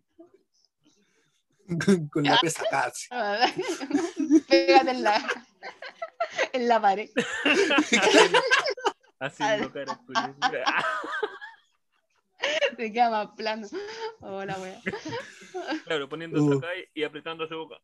[2.12, 3.08] Con la pesa casi.
[4.50, 5.44] Pégate en la,
[6.54, 7.10] en la pared.
[9.20, 10.00] Haciendo cara.
[12.78, 13.68] Se queda más plano.
[14.20, 14.80] Hola, wea.
[15.86, 16.58] Claro, poniéndose Uh.
[16.60, 17.78] acá y- y apretando su boca.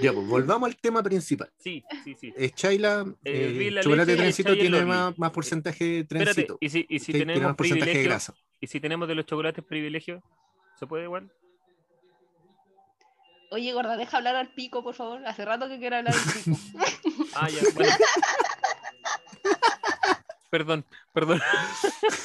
[0.00, 1.50] Ya, pues volvamos al tema principal.
[1.58, 2.32] Sí, sí, sí.
[2.36, 4.88] Echáis la, Eh, eh, la chocolate leche y trencito el tiene Orly.
[4.88, 6.58] más, más porcentaje de Espérate, trencito.
[6.60, 7.12] y si, y si ¿cachai?
[7.12, 8.34] Tiene tenemos más porcentaje de privilegio, grasa.
[8.60, 10.22] y si tenemos de los chocolates privilegio,
[10.78, 11.30] ¿se puede igual?
[13.50, 15.24] Oye, gorda, deja hablar al pico, por favor.
[15.26, 16.58] Hace rato que quiero hablar al pico.
[17.36, 17.90] Ah, ya, bueno.
[20.50, 21.40] perdón, perdón.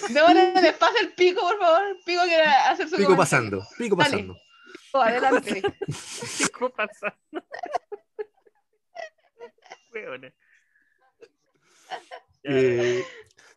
[0.09, 1.97] Démosle el espacio al pico, por favor.
[2.05, 3.17] Pico quiere hacer su Pico comentario.
[3.17, 4.09] pasando, pico Dale.
[4.93, 5.61] Oh, adelante.
[5.61, 7.15] ¿Qué está pasando?
[9.93, 10.33] Weona.
[12.43, 13.03] Ya, Eh,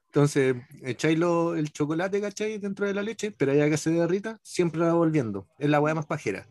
[0.06, 2.58] entonces, echáis lo- el chocolate, ¿cachai?
[2.58, 5.48] Dentro de la leche, pero ya que se derrita, siempre la volviendo.
[5.58, 6.46] Es la hueá más pajera.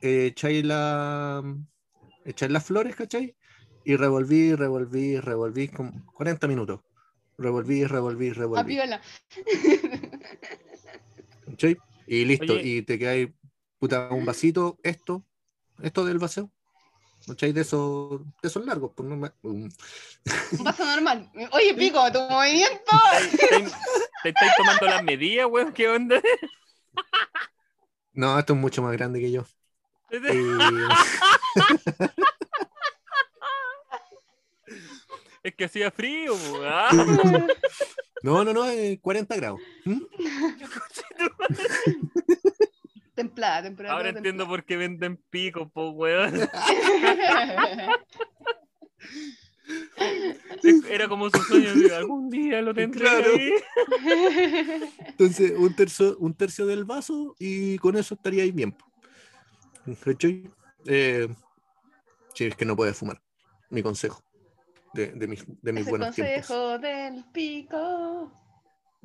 [0.00, 1.42] Eh, echáis la,
[2.24, 3.36] echáis las flores, ¿cachai?
[3.84, 6.80] Y revolví, revolví, revolví como 40 minutos.
[7.38, 8.74] Revolví, revolví, A revolví.
[8.74, 9.00] piola.
[11.46, 11.76] ¿cachai?
[12.06, 12.54] Y listo.
[12.54, 12.62] Oye.
[12.64, 13.28] Y te quedáis,
[13.78, 15.24] puta, un vasito, esto,
[15.82, 16.50] esto del vaseo.
[17.26, 17.52] ¿Cachai?
[17.52, 18.92] De esos, de esos largos.
[18.94, 19.68] Pues no me- um,
[20.58, 21.30] Un vaso normal.
[21.52, 22.92] Oye, pico, tu movimiento.
[24.22, 25.72] ¿Te, estáis tomando las medidas, weón?
[25.72, 26.20] ¿Qué onda?
[28.12, 29.44] No, esto es mucho más grande que yo.
[35.42, 36.34] Es que hacía frío.
[36.64, 36.90] Ah,
[38.22, 39.60] no, no, no, eh, 40 grados.
[39.84, 40.00] ¿Mm?
[43.16, 43.94] templada, templada.
[43.96, 46.34] Ahora entiendo por qué venden pico, po, weón.
[50.88, 53.30] Era como su sueño algún día lo tendré Claro.
[53.34, 53.52] ahí.
[55.08, 58.72] Entonces, un tercio, un tercio del vaso y con eso estaríais bien.
[58.72, 58.84] po.
[60.04, 60.48] ¿Cachai?
[60.86, 61.28] Eh,
[62.34, 63.20] sí, es que no puedes fumar.
[63.70, 64.22] Mi consejo.
[64.94, 66.46] De, de mis, de buenos tiempos.
[66.46, 68.32] consejo del pico.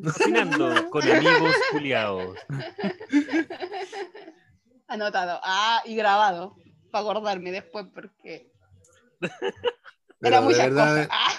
[0.04, 2.38] Cocinando con amigos culiados.
[4.88, 5.40] Anotado.
[5.44, 6.56] Ah, y grabado.
[6.92, 8.52] Para acordarme después porque
[9.20, 9.32] Pero
[10.22, 11.08] era muchas verdad, cosas.
[11.12, 11.34] Ah,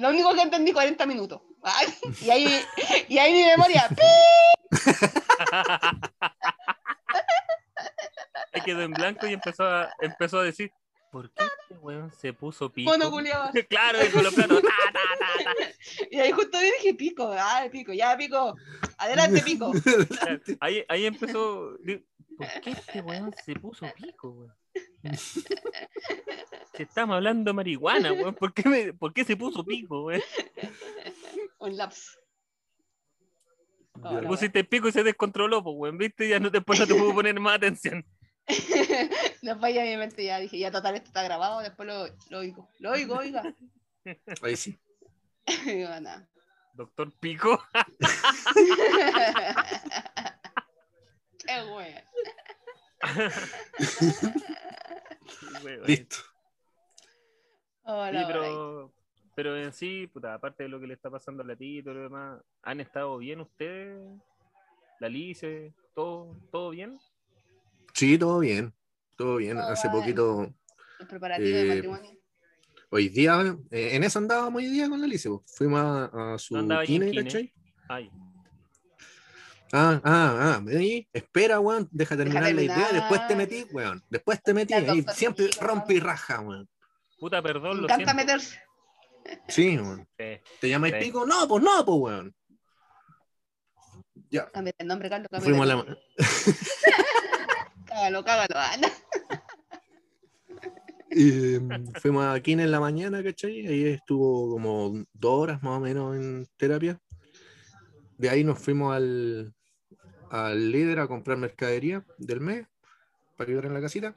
[0.00, 1.40] lo único que entendí 40 minutos.
[1.62, 1.86] Ay,
[2.22, 2.60] y ahí,
[3.08, 3.88] y ahí mi memoria.
[3.88, 4.02] ¡pi!
[8.52, 10.72] Ahí quedó en blanco y empezó a, empezó a decir,
[11.10, 12.92] ¿por qué este weón se puso pico?
[13.10, 13.50] Culiao.
[13.68, 14.62] claro, y con los platos.
[14.62, 15.54] ta, ta, ta, ta.
[16.10, 17.32] Y ahí justo yo dije pico.
[17.36, 18.54] Ah, pico, ya pico.
[18.98, 19.72] Adelante, pico.
[20.60, 21.76] Ahí, ahí empezó.
[22.36, 24.54] ¿Por qué este weón se puso pico, weón?
[25.16, 30.22] Si estamos hablando de marihuana, weón, ¿por qué, me- por qué se puso pico, weón?
[31.58, 31.72] Un.
[31.72, 31.90] Hola.
[34.20, 36.28] Le pusiste pico y se descontroló, pues, weón, ¿viste?
[36.28, 38.04] Ya no, después no te puedo poner más atención.
[39.42, 42.68] Después ya mi mente ya dije, ya total, esto está grabado, después lo, lo oigo.
[42.78, 43.42] Lo oigo, oiga.
[44.42, 44.78] Ahí sí.
[45.64, 46.28] Digo, nada.
[46.72, 47.62] Doctor Pico.
[51.38, 52.04] Qué wea.
[55.86, 56.16] Listo.
[57.82, 58.92] Hola, Sí, pero,
[59.34, 61.82] pero en sí, puta, aparte de lo que le está pasando a la tía y
[61.82, 63.98] todo lo demás, ¿han estado bien ustedes?
[65.00, 65.72] ¿La Lice?
[65.94, 66.98] ¿Todo, todo bien?
[67.98, 68.72] Sí, todo bien.
[69.16, 69.56] Todo bien.
[69.56, 70.00] Todo Hace bien.
[70.00, 70.54] poquito,
[71.00, 72.10] El preparativo de Eh, matrimonio.
[72.90, 75.30] hoy día, eh, en eso andábamos hoy día con la Alicia.
[75.46, 77.24] Fuimos a, a su ahí en kine, kine.
[77.24, 77.52] ¿cachai?
[77.88, 78.10] Ay,
[79.72, 80.60] Ah, ah, ah.
[80.62, 81.88] vení, Espera, weón.
[81.90, 82.88] Deja terminar la idea.
[82.90, 84.02] Después te metí, weón.
[84.08, 84.72] Después te metí.
[84.72, 86.68] Ahí siempre rompe y raja, weón.
[87.18, 88.14] puta, perdón, Me lo encanta siento.
[88.14, 88.62] meterse.
[89.48, 90.08] Sí, weón.
[90.18, 90.24] Sí.
[90.60, 91.00] ¿Te llamáis Sí.
[91.04, 91.26] pico?
[91.26, 92.34] No, pues no, pues, weón.
[94.30, 94.46] Ya.
[94.50, 95.28] Cámbiate el nombre, Carlos.
[95.42, 95.98] Fuimos a la.
[97.98, 98.54] Cágalo, cágalo.
[98.56, 98.88] ah, no.
[101.10, 103.66] Y, mm, fuimos a Kine en la mañana, ¿cachai?
[103.66, 107.00] Ahí estuvo como dos horas más o menos en terapia.
[108.18, 109.52] De ahí nos fuimos al,
[110.30, 112.66] al líder a comprar mercadería del mes
[113.36, 114.14] para ayudar en la casita.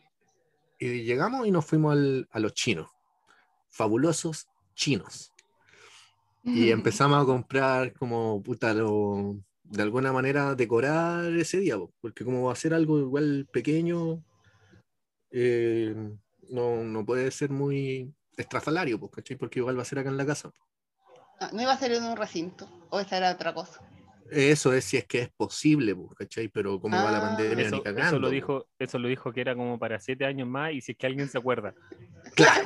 [0.80, 2.90] Y llegamos y nos fuimos al- a los chinos.
[3.70, 5.32] Fabulosos chinos.
[6.44, 9.38] Y empezamos a comprar como puta lo-
[9.72, 14.24] de alguna manera decorar ese día, po, porque como va a ser algo igual pequeño,
[15.32, 15.96] eh,
[16.50, 19.38] no, no puede ser muy estrafalario, ¿cachai?
[19.38, 20.52] Porque igual va a ser acá en la casa.
[21.40, 22.68] Ah, no iba a ser en un recinto.
[22.90, 23.82] O esta era otra cosa.
[24.30, 26.48] Eso es si es que es posible, ¿cachai?
[26.48, 27.22] Pero como va la Ah.
[27.22, 28.20] pandemia, Eso, ni eso cagando.
[28.20, 28.32] lo po.
[28.32, 31.08] dijo, eso lo dijo que era como para siete años más y si es que
[31.08, 31.74] alguien se acuerda.
[32.36, 32.64] Claro,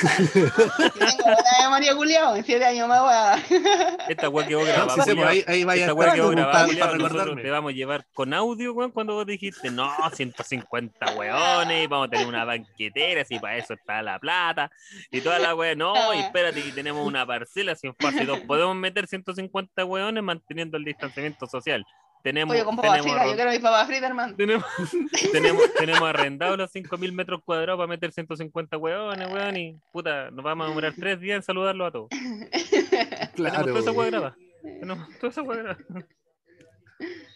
[0.00, 2.36] Tengo memoria, culiao.
[2.36, 4.06] En siete años más voy a...
[4.08, 5.04] Esta weá quedó No, grabada.
[5.04, 5.16] sí culiao.
[5.16, 8.34] pues, ahí, ahí vaya Esta weá quedó pues, grabada, Nosotros te vamos a llevar con
[8.34, 13.38] audio, weón, cuando vos dijiste, no, 150 weones, y vamos a tener una banquetera, si
[13.38, 14.70] para eso está la plata,
[15.10, 18.40] y toda la weá, no, y espérate que tenemos una parcela, si en fase 2
[18.40, 21.84] podemos meter 150 weones manteniendo el distanciamiento social.
[22.28, 23.30] Tenemos, Oye, con papas tenemos, fritas.
[23.30, 24.36] Yo quiero mis papas fritas, hermano.
[24.36, 24.64] tenemos,
[25.32, 30.44] tenemos, tenemos arrendados los 5.000 metros cuadrados para meter 150 weones, weón, y puta, nos
[30.44, 32.08] vamos a demorar tres días en saludarlo a todos.
[32.10, 34.36] Tenemos Claro, toda esa grabada.
[34.62, 35.78] Tenemos toda esa.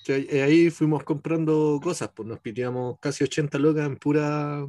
[0.05, 4.67] Sí, ahí- fuimos comprando cosas, pues nos piteamos casi 80 locas en pura,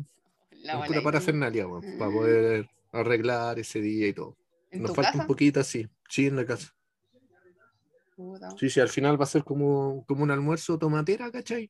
[0.61, 4.37] La en pura parafernalia, weón, para poder arreglar ese día y todo.
[4.71, 5.23] ¿En Nos tu falta casa?
[5.23, 6.73] un poquito así, sí, en la casa.
[8.23, 8.49] Puta.
[8.57, 11.69] Sí, sí, al final va a ser como, como un almuerzo tomatera, ¿cachai?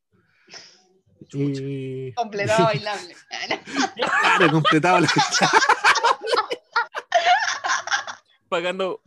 [1.32, 3.16] Y Completado bailable.
[3.96, 5.08] claro, completado la
[8.50, 9.02] Pagando,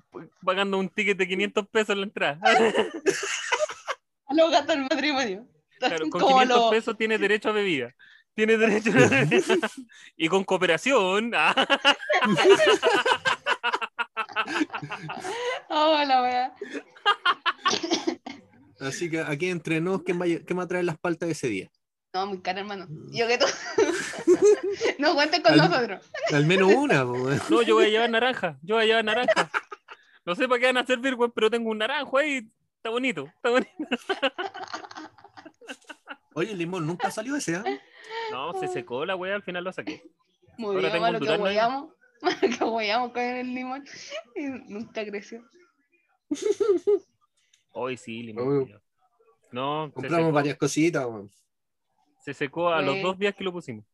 [0.45, 2.41] pagando un ticket de 500 pesos en la entrada.
[4.29, 5.47] A los gatos del matrimonio.
[5.79, 7.95] Claro, con Como 500 lo- pesos tienes derecho a bebida.
[8.35, 9.71] Tienes derecho a bebida.
[10.17, 11.31] Y con cooperación.
[15.69, 16.55] Oh, la wea.
[18.81, 21.33] Así que aquí entre nos, ¿quién va, a- quién va a traer las paltas de
[21.33, 21.71] ese día?
[22.13, 22.87] No, muy cara, hermano.
[23.11, 23.47] Yo que tú.
[24.99, 26.11] no cuenten con Al- nosotros.
[26.33, 27.41] Al menos una, weón.
[27.51, 28.59] No, yo voy a llevar naranja.
[28.63, 29.51] Yo voy a llevar naranja.
[30.25, 32.49] No sé para qué van a servir, güey, pero tengo un naranjo ahí.
[32.77, 33.27] Está bonito.
[33.27, 33.71] Está bonito.
[36.35, 37.65] Oye, el limón nunca salió ese, ¿ah?
[38.31, 40.03] No, se secó la wea, al final lo saqué.
[40.59, 41.93] Muy Ahora bien, tengo un que hueamos.
[42.59, 43.85] Que hueamos con el limón.
[44.35, 45.45] Y nunca creció.
[47.73, 48.73] Hoy sí, limón.
[49.53, 51.31] No, Compramos varias cositas, weón.
[52.25, 53.03] se secó a los Güey.
[53.03, 53.85] dos días que lo pusimos.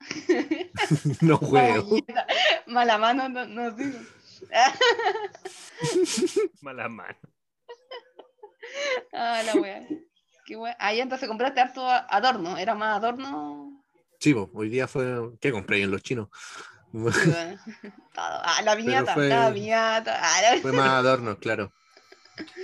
[1.22, 1.96] No juego.
[2.66, 3.98] Mala mano, no, no digo.
[6.62, 7.18] Mala mano.
[9.12, 9.86] Ah, la wea.
[10.46, 10.76] Qué wea.
[10.78, 12.56] Ahí entonces compraste harto adorno.
[12.58, 13.82] Era más adorno.
[14.18, 15.30] Sí, hoy día fue.
[15.40, 16.28] ¿Qué compré en los chinos?
[18.14, 18.24] Todo.
[18.44, 20.18] Ah, la piñata, fue- la piñata.
[20.22, 21.72] Ah, la- Fue más adornos, claro.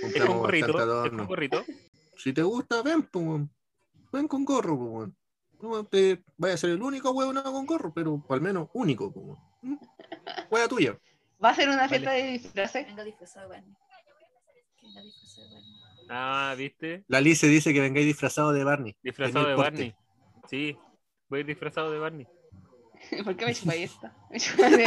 [0.03, 0.69] Es con gorrito.
[0.69, 1.27] Es adorno.
[2.17, 3.49] Si te gusta, ven, weón.
[4.11, 5.11] Ven con gorro.
[5.61, 9.37] No te vaya a ser el único weón con gorro, pero al menos único, weón.
[9.61, 9.77] ¿Mm?
[10.69, 10.97] Tuya.
[11.43, 12.85] Va a ser una fiesta de disfraces.
[12.87, 13.75] Vengo disfrazado de Barney.
[14.77, 15.71] Que venga disfrazado de Barney.
[16.09, 17.03] Ah, ¿viste?
[17.07, 18.95] La Lice dice que vengáis disfrazado de Barney.
[19.01, 19.95] Disfrazado de Barney.
[20.49, 20.77] Sí,
[21.29, 22.27] voy disfrazado de Barney.
[23.23, 24.13] ¿Por qué me chupáis esta?
[24.31, 24.85] Me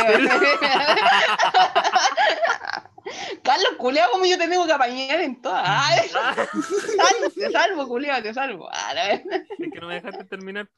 [3.43, 5.63] Carlos, culeado, como yo te tengo que apañar en todas.
[5.67, 8.69] Ay, Ah, salvo, te salvo, culeado, te salvo.
[8.73, 9.23] Ah, la es
[9.73, 10.69] que no me dejaste terminar.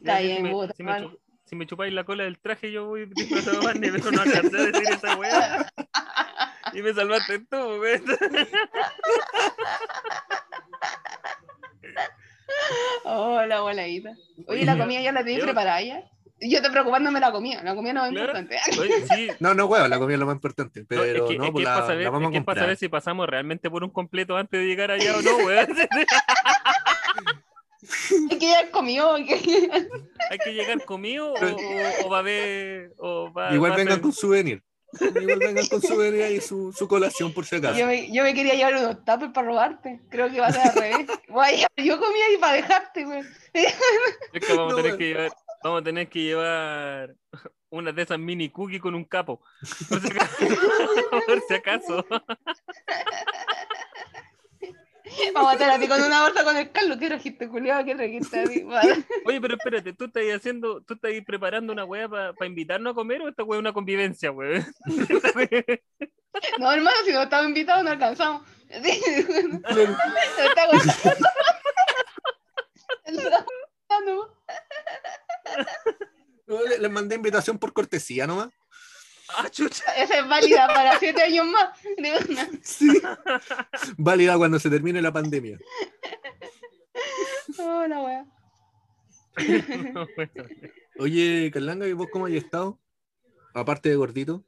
[0.00, 1.12] Está bien, si, me, puta, si, me hermano.
[1.12, 4.22] chup- si me chupáis la cola del traje, yo voy disfrazado de Barney, pero no
[4.22, 5.66] alcancé a decir esa weá.
[6.72, 8.02] Y me salvaste tú, weón.
[13.04, 14.14] Oh, la voladita.
[14.46, 16.02] Oye, la comida ya la tenéis Yo- preparada ya.
[16.40, 17.62] Yo estoy preocupándome la comida.
[17.64, 18.38] La comida no es Claro.
[18.38, 18.80] importante.
[18.80, 20.80] Oye, sí, No, no, weón, la comida es lo más importante.
[20.82, 22.36] No, Pero es que, no, es pues que la, es saber, la vamos es que
[22.36, 22.64] a es para comprar.
[22.66, 25.66] saber si pasamos realmente por un completo antes de llegar allá o no, weón.
[28.30, 29.14] Es que he comido.
[29.14, 32.92] Hay que llegar comido o, va a haber.
[32.98, 34.62] O va, Igual va a vengan con souvenir.
[35.00, 37.78] Igual vengan con souvenir y su, su colación por si acaso.
[37.78, 40.00] Yo me, yo me quería llevar unos tapes para robarte.
[40.08, 41.06] Creo que va a ser al revés.
[41.28, 43.22] Voy a yo comía ahí para dejarte, güey.
[43.52, 47.14] Es que vamos, No, a tener que llevar, vamos a tener que llevar
[47.70, 49.42] una de esas mini cookies con un capo.
[49.88, 50.36] Por si acaso.
[51.26, 52.06] por si acaso.
[55.34, 56.98] Vamos a estar a ti con una bolsa con el Carlos.
[56.98, 57.84] ¿Qué trajiste, culiado?
[57.84, 58.62] ¿Qué trajiste a ti?
[58.62, 59.04] Vale.
[59.24, 63.22] Oye, pero espérate, ¿tú estás haciendo, tú estás preparando una weá para invitarnos a comer
[63.22, 64.66] o esta weá es una convivencia, weón?
[66.60, 68.42] No, hermano, si no estaba invitado, no alcanzamos.
[68.82, 69.02] Sí,
[70.38, 71.18] está aguantando.
[73.04, 73.44] Está
[73.88, 74.36] aguantando.
[76.46, 78.48] No, le- Les mandé invitación por cortesía nomás.
[79.36, 79.84] Ah, chucha.
[79.96, 81.78] Esa es válida para siete años más.
[82.62, 83.00] Sí.
[83.96, 85.58] Válida cuando se termine la pandemia.
[87.60, 88.26] Oh, la wea.
[90.98, 92.78] Oye, Carlanga, ¿y vos cómo has estado?
[93.54, 94.44] Aparte de gordito.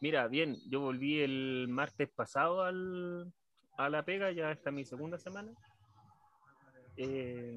[0.00, 3.32] Mira, bien, yo volví el martes pasado al,
[3.76, 5.52] a la pega, ya está mi segunda semana.
[6.96, 7.54] Eh,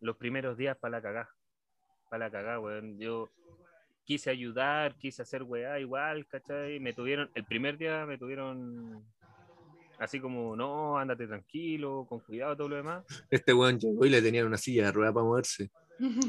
[0.00, 1.30] los primeros días para la cagá,
[2.08, 2.98] para la cagá, weón.
[2.98, 3.30] Yo
[4.06, 6.80] quise ayudar, quise hacer weá igual, ¿cachai?
[6.80, 9.04] Me tuvieron, el primer día me tuvieron
[9.98, 13.04] así como, no, ándate tranquilo, con cuidado, todo lo demás.
[13.30, 15.70] Este weón llegó y le tenían una silla de rueda para moverse.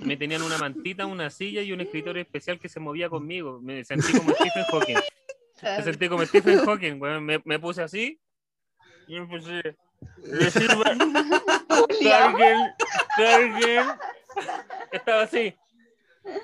[0.03, 3.59] Me tenían una mantita, una silla y un escritorio especial que se movía conmigo.
[3.61, 4.97] Me sentí como Stephen Hawking.
[5.61, 7.25] Me sentí como Stephen Hawking, weón.
[7.25, 8.19] Me, me puse así
[9.07, 9.75] y me puse.
[11.67, 12.33] Julián.
[12.33, 12.57] carguen,
[13.17, 13.85] carguen.
[14.91, 15.53] Estaba así.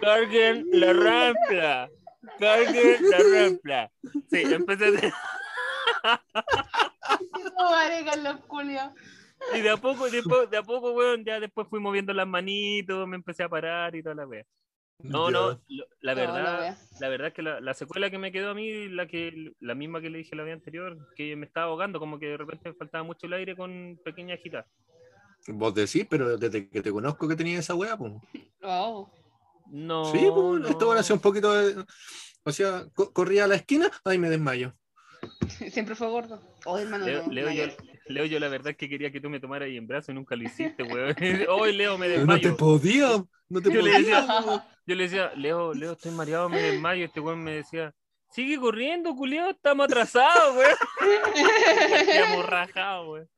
[0.02, 1.90] Carguen la rampla.
[2.40, 3.92] Carguen la rampla.
[4.32, 5.14] Sí, empecé a hacer-
[7.58, 8.94] No, vale, Carlos Julio.
[9.56, 12.28] Y de a poco, de, po- de a poco, weón, ya después fui moviendo las
[12.28, 14.44] manitos, me empecé a parar y toda la wea.
[15.00, 18.52] No, no, lo- la verdad, la verdad es que la, la secuela que me quedó
[18.52, 21.66] a mí, la que la misma que le dije la vez anterior, que me estaba
[21.68, 24.66] ahogando, como que de repente me faltaba mucho el aire con pequeña agita.
[25.48, 28.14] Vos decís, pero desde que te conozco que tenía esa weá, pues.
[28.62, 29.12] Oh.
[29.68, 30.06] No.
[30.12, 30.68] Sí, pues, no.
[30.68, 31.84] esto van a hacer un poquito de.
[32.44, 34.74] O sea, co- corría a la esquina, ay, me desmayo.
[35.72, 36.42] Siempre fue gordo.
[36.66, 37.64] Oh, hermano, Leo, no, Leo, yo.
[38.08, 40.16] Leo, yo la verdad es que quería que tú me tomaras ahí en brazo y
[40.16, 41.16] nunca lo hiciste, weón.
[41.50, 42.58] Hoy Leo me Pero no te desmayo.
[42.58, 44.22] podía, no te Yo le podía.
[44.22, 47.06] decía- Yo le decía, Leo, Leo, estoy mareado, me desmayo.
[47.06, 47.94] Este weón me decía,
[48.30, 50.76] sigue corriendo, culiao, estamos atrasados, weón.
[52.10, 53.30] Estamos rajados, weón.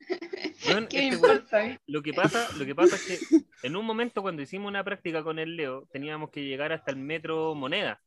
[0.88, 1.66] ¿Qué este importa?
[1.66, 1.78] eh?
[1.86, 5.22] lo que pasa, lo que pasa es que en un momento cuando hicimos una práctica
[5.22, 8.00] con el Leo, teníamos que llegar hasta el Metro Moneda.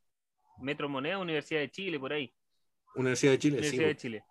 [0.58, 2.32] Metro Moneda, Universidad de Chile, por ahí.
[2.94, 3.76] Universidad de Chile, sí.
[3.76, 4.00] Universidad de po.
[4.00, 4.24] Chile.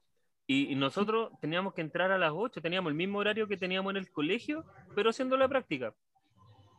[0.47, 3.91] Y, y nosotros teníamos que entrar a las 8, teníamos el mismo horario que teníamos
[3.91, 5.93] en el colegio, pero haciendo la práctica.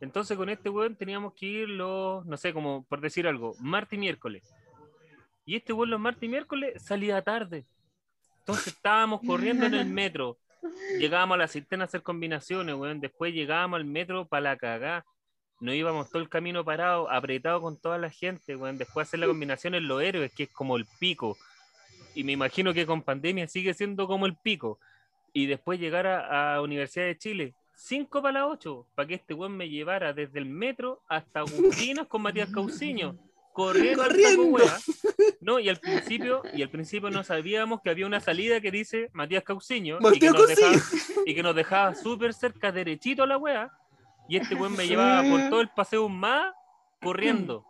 [0.03, 3.95] Entonces con este weón teníamos que ir los, no sé, como por decir algo, martes
[3.95, 4.53] y miércoles.
[5.45, 7.65] Y este weón los martes y miércoles salía tarde.
[8.39, 10.37] Entonces estábamos corriendo en el metro.
[10.99, 12.99] Llegábamos a la cisterna a hacer combinaciones, weón.
[12.99, 15.05] Después llegábamos al metro para la cagá.
[15.59, 18.77] Nos íbamos todo el camino parado, apretado con toda la gente, weón.
[18.77, 21.37] Después hacer la combinación en los héroes, que es como el pico.
[22.15, 24.79] Y me imagino que con pandemia sigue siendo como el pico.
[25.33, 29.57] Y después llegar a, Universidad de Chile, 5 para las 8, para que este weón
[29.57, 33.17] me llevara desde el metro hasta Agustinas con Matías Cauciño.
[33.53, 34.59] Corriendo, Corriendo.
[35.41, 39.09] No, y al principio, y al principio no sabíamos que había una salida que dice
[39.13, 41.21] Matías Cauciño y que nos dejaba, Cauciño.
[41.25, 43.71] y que nos dejaba súper cerca, derechito a la wea.
[44.27, 46.53] Y este weón me llevaba por todo el paseo más
[47.01, 47.65] corriendo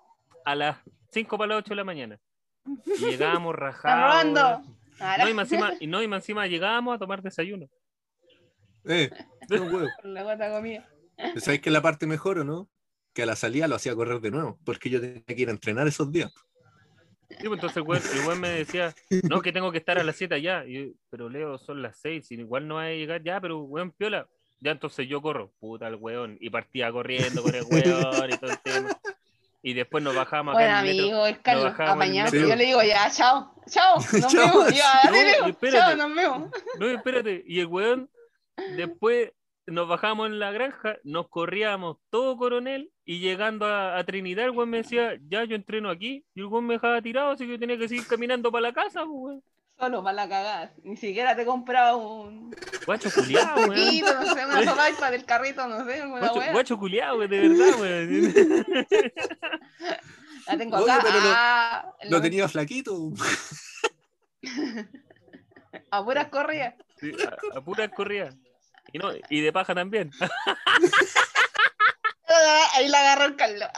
[0.45, 0.77] a las
[1.11, 2.19] 5 para las 8 de la mañana.
[2.65, 4.61] Y llegábamos ¡Está rajados.
[4.99, 7.67] No, y más encima, y no, y más encima llegábamos a tomar desayuno.
[8.85, 9.09] Eh,
[9.49, 10.87] no, la gota comida.
[11.37, 12.69] ¿Sabes qué es la parte mejor o no?
[13.13, 15.51] Que a la salida lo hacía correr de nuevo, porque yo tenía que ir a
[15.51, 16.33] entrenar esos días.
[17.29, 20.39] Sí, pues entonces el weón me decía, no, que tengo que estar a las 7
[20.41, 20.65] ya.
[20.65, 23.91] Y pero Leo, son las 6, y igual no va a llegar ya, pero weón,
[23.91, 24.27] piola.
[24.59, 26.37] Ya entonces yo corro, puta el weón.
[26.39, 28.89] Y partía corriendo con el weón y todo el tema.
[29.61, 31.23] Y después nos bajamos acá Buen en el metro.
[31.23, 32.31] amigo, en el apañado.
[32.31, 32.49] metro.
[32.49, 34.47] Yo le digo, ya, chao, chao, nos Chao.
[34.59, 34.67] vemos.
[34.67, 35.77] Así No, le digo, espérate.
[35.77, 36.51] chao, nos vemos.
[36.79, 37.43] No, espérate.
[37.47, 38.09] Y el weón,
[38.77, 39.31] después
[39.65, 44.51] nos bajamos en la granja, nos corríamos todo coronel y llegando a, a Trinidad, el
[44.51, 46.25] weón me decía, ya yo entreno aquí.
[46.35, 48.73] Y el weón me dejaba tirado, así que yo tenía que seguir caminando para la
[48.73, 49.43] casa, pues, weón.
[49.79, 50.71] Solo para la cagada.
[50.83, 53.69] Ni siquiera te compraba un Guacho culiado, weón.
[53.69, 57.39] poquito, no sé, una sopa del carrito, no sé, una Guacho, guacho culiado, weón, de
[57.49, 58.33] verdad, weón.
[60.47, 61.01] La tengo Oye, acá.
[61.03, 63.11] pero lo- ah, Lo lo- tenía flaquito.
[65.89, 66.75] A puras corridas.
[66.99, 67.11] Sí,
[67.53, 68.29] a, a pura corrida.
[68.91, 70.11] Y, no, y de paja también.
[72.73, 73.69] Ahí la agarró el Carlos.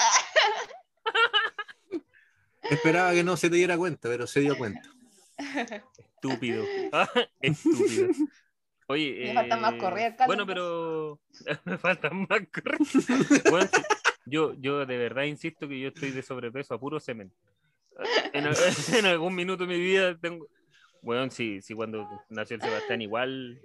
[2.69, 4.89] Esperaba que no se te diera cuenta, pero se dio cuenta.
[5.97, 6.63] Estúpido.
[7.41, 8.07] Estúpido.
[8.87, 10.27] Oye, Me faltan más eh, corridas, Carlos.
[10.27, 11.19] Bueno, pero
[11.65, 13.43] me faltan más corridas.
[13.49, 13.69] Bueno,
[14.25, 17.31] yo, yo de verdad insisto que yo estoy de sobrepeso a puro semen.
[18.33, 20.47] En algún minuto de mi vida tengo.
[21.01, 23.61] Bueno, sí, sí, cuando nació el Sebastián igual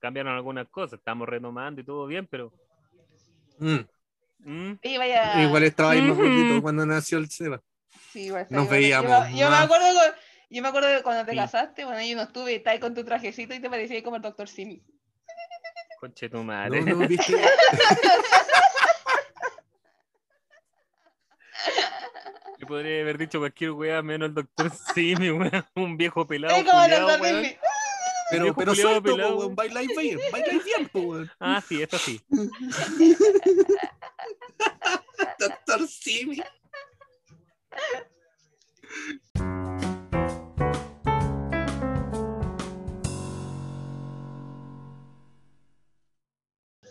[0.00, 0.98] cambiaron algunas cosas.
[0.98, 2.52] Estamos retomando y todo bien, pero.
[3.58, 3.78] Mm.
[4.40, 4.78] ¿Mm?
[4.82, 5.42] Sí, vaya.
[5.42, 7.60] Igual estaba ahí más gordito cuando nació el Seba.
[8.12, 8.78] Sí, igual está Nos igual.
[8.80, 9.64] veíamos Yo, me- yo me más.
[9.64, 10.16] acuerdo cu-
[10.50, 11.36] yo me acuerdo de cuando te Sí.
[11.36, 14.22] casaste, bueno, yo no estuve, estabas ahí con tu trajecito y te parecía como el
[14.22, 14.82] doctor Simi.
[16.00, 16.82] Conche tu madre.
[16.82, 17.34] No, no, viste.
[22.58, 25.66] Yo podría haber dicho cualquier weá menos el doctor Simi, weón.
[25.74, 26.54] Un viejo pelado.
[26.56, 27.26] Es como el doctor.
[27.26, 27.56] Simi.
[28.30, 29.54] Pero, pero suelto, weón.
[29.54, 31.30] Bailáis bien, bailáis bien, weón.
[31.40, 32.20] Ah, sí, eso sí.
[35.38, 36.42] Doctor Simi.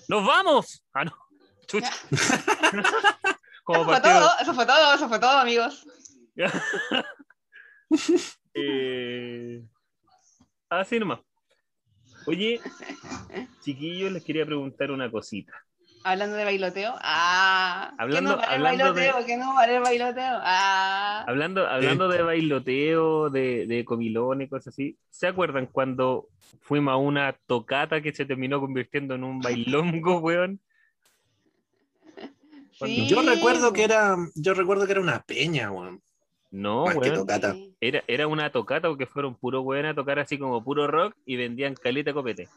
[0.08, 0.84] ¡Nos vamos!
[0.94, 1.12] Ah, no.
[1.68, 1.92] Chucha.
[3.64, 5.88] Como Eso fue todo, eso fue todo, eso fue todo, amigos.
[8.54, 9.66] eh...
[10.70, 11.20] Así nomás.
[12.28, 12.60] Oye,
[13.62, 15.54] chiquillos, les quería preguntar una cosita.
[16.04, 16.94] Hablando de bailoteo.
[17.02, 20.40] Ah, Hablando- que no vale el hablando de- bailoteo, que no vale el bailoteo.
[20.44, 26.28] Ah, Hablando, hablando de bailoteo, de, de comilón y cosas así, ¿se acuerdan cuando
[26.62, 30.60] fuimos a una tocata que se terminó convirtiendo en un bailongo, weón?
[32.80, 33.08] sí.
[33.08, 36.02] Yo recuerdo que era, yo recuerdo que era una peña, weón.
[36.56, 37.16] No, Más weón.
[37.16, 37.54] tocata.
[37.82, 41.36] Era, era una tocata porque fueron puro weón a tocar así como puro rock y
[41.36, 42.48] vendían caleta copete.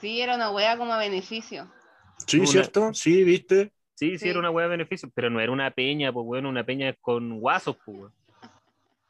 [0.00, 1.66] Sí, era una wea como a beneficio.
[2.26, 2.92] Sí, Una- ¿cierto?
[2.92, 3.72] Sí, viste.
[3.94, 4.28] Sí, sí, Sí.
[4.28, 7.40] era una weá de beneficio, pero no era una peña, pues bueno, una peña con
[7.40, 8.12] guasos, pues weón.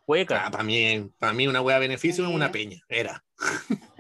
[0.04, 0.48] Cueca.
[0.52, 2.78] para mí, para mí una wea beneficio es una peña.
[2.88, 3.24] Era.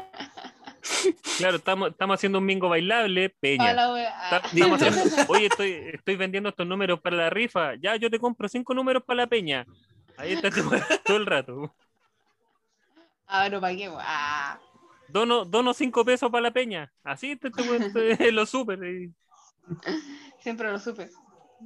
[1.38, 3.70] Claro, estamos, estamos haciendo un bingo bailable, peña.
[3.72, 4.40] A wea.
[4.52, 7.74] Estamos haciendo, oye, estoy, estoy vendiendo estos números para la rifa.
[7.74, 9.66] Ya, yo te compro cinco números para la peña.
[10.18, 11.74] Ahí está este weón todo el rato.
[13.26, 13.90] Ah, ¿para qué?
[13.98, 14.58] Ah,
[15.08, 16.92] Dono, dono cinco pesos para la peña.
[17.04, 18.78] Así está este este, lo super.
[18.84, 19.14] y-
[20.40, 21.10] siempre lo supe.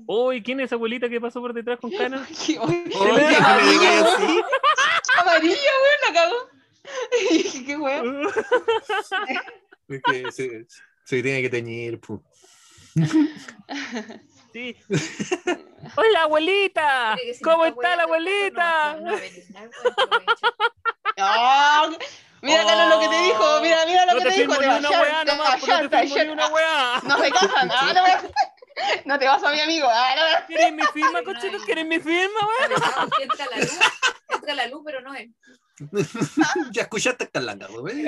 [0.06, 2.28] Uy, ¿quién es esa abuelita que pasó por detrás con canas?
[2.46, 4.40] Qué- Oye, caer así.
[5.20, 6.36] Amarillo, weón, la cagó.
[7.30, 8.26] Y dije, qué weón.
[9.88, 10.66] Es que se,
[11.04, 12.22] se tiene que teñir, pu.
[14.52, 14.76] Sí.
[15.96, 17.16] Hola, abuelita.
[17.42, 18.94] ¿Cómo está la abuelita?
[18.94, 19.10] No, no,
[21.90, 21.98] no,
[22.42, 23.60] mira, Carlos, lo que te dijo.
[23.60, 24.54] Mira, mira lo No que te te dijo.
[24.54, 27.00] Te ni va a una hallar, weá te va a nomás, te te una weá.
[27.04, 27.70] No se casan.
[27.72, 28.30] Ah, no, me-
[29.04, 29.86] no te vas a mi amigo.
[29.90, 30.46] Ah, no.
[30.46, 31.58] ¿Quieres mi firma, cochito?
[31.64, 33.10] ¿Quieres mi firma, weón?
[33.20, 33.78] entra la luz,
[34.28, 35.28] entra la luz, pero no es.
[36.72, 37.30] ya escuchaste.
[37.32, 37.52] Mira,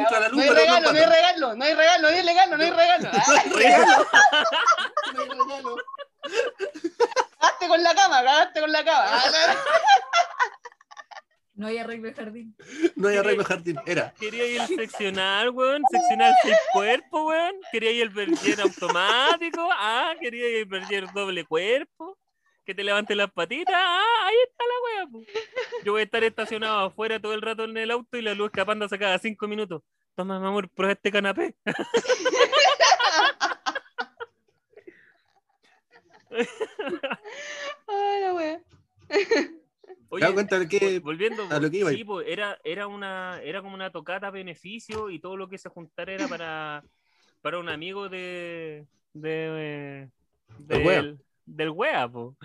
[0.03, 2.57] Entra la luz, no hay regalo, no hay regalo, no hay regalo, no hay regalo,
[2.57, 3.11] no hay regalo.
[5.15, 5.77] No hay regalo.
[6.23, 7.23] No hay regalo.
[7.39, 9.07] Cagaste con la cama, cagaste con la cama.
[9.11, 9.57] Ah,
[11.55, 12.57] no, hay arreglo de jardín.
[12.97, 13.79] No hay arreglo jardín.
[13.85, 14.15] Era.
[14.19, 15.83] Quería ir al seccional, weón.
[15.91, 17.55] Seccional seis cuerpos, weón.
[17.71, 19.69] Quería ir al berger automático.
[19.71, 22.19] Ah, quería ir al berger doble cuerpo.
[22.65, 23.75] Que te levante las patitas.
[23.77, 25.23] Ah, ahí está la wea, po.
[25.85, 28.47] Yo voy a estar estacionado afuera todo el rato en el auto y la luz
[28.47, 29.83] escapándose cada cinco minutos.
[30.15, 31.55] Toma, mi amor, prueba este canapé.
[37.89, 38.61] Ay, la wea.
[39.09, 43.63] ¿Te das cuenta de que volviendo, a lo que iba sí, era, era, una, era
[43.63, 46.85] como una tocata a beneficio y todo lo que se juntara era para,
[47.41, 50.09] para un amigo de, de,
[50.59, 51.03] Del wea.
[51.03, 52.37] del, del wea, po.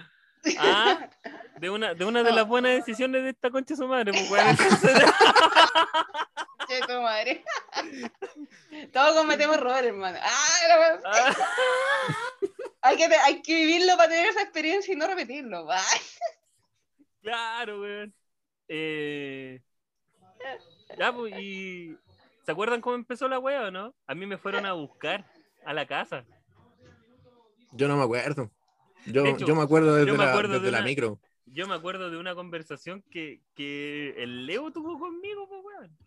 [0.59, 1.09] Ah,
[1.59, 4.41] de una, de una de las buenas decisiones de esta concha de su madre, pues,
[6.67, 7.43] Che, tu madre.
[8.93, 10.17] Todos cometemos errores, hermano.
[10.21, 10.99] Ah, la wea.
[11.05, 11.35] ah,
[12.88, 15.67] Hay que, hay que vivirlo para tener esa experiencia y no repetirlo.
[15.71, 15.99] Ay.
[17.21, 18.13] claro, weón.
[18.67, 19.61] Eh,
[20.97, 21.95] ya, pues, y
[22.45, 23.93] ¿se acuerdan cómo empezó la wea o no?
[24.07, 25.25] A mí me fueron a buscar
[25.65, 26.25] a la casa.
[27.71, 28.51] yo no me acuerdo.
[29.05, 31.19] Yo, De hecho, yo me acuerdo desde, la, de la una- micro.
[31.45, 35.97] Yo me acuerdo de una conversación que, que el Leo tuvo conmigo, pues, weón.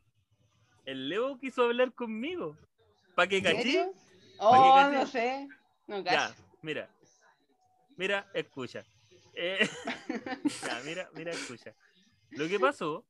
[0.85, 2.57] El Leo quiso hablar conmigo.
[3.15, 3.91] ¿Para que ¿En caché?
[4.39, 4.97] Oh, caché?
[4.97, 5.49] no sé.
[5.87, 6.35] No, Ya, cacho.
[6.63, 6.89] Mira.
[7.97, 8.85] Mira, escucha.
[9.35, 9.59] Eh,
[10.63, 11.75] ya, mira, mira, escucha.
[12.31, 13.05] Lo que pasó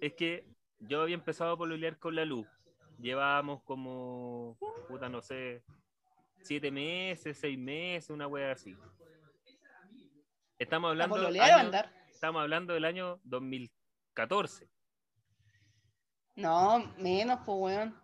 [0.00, 0.46] es que
[0.78, 2.46] yo había empezado a pololear con la luz.
[2.98, 4.56] Llevábamos como,
[4.88, 5.62] puta, no sé,
[6.42, 8.76] siete meses, seis meses, una wea así.
[10.58, 11.92] Estamos ¿A hablando, año- andar?
[12.10, 14.68] estamos hablando del año 2014.
[16.36, 18.01] No, menos, pues, weón.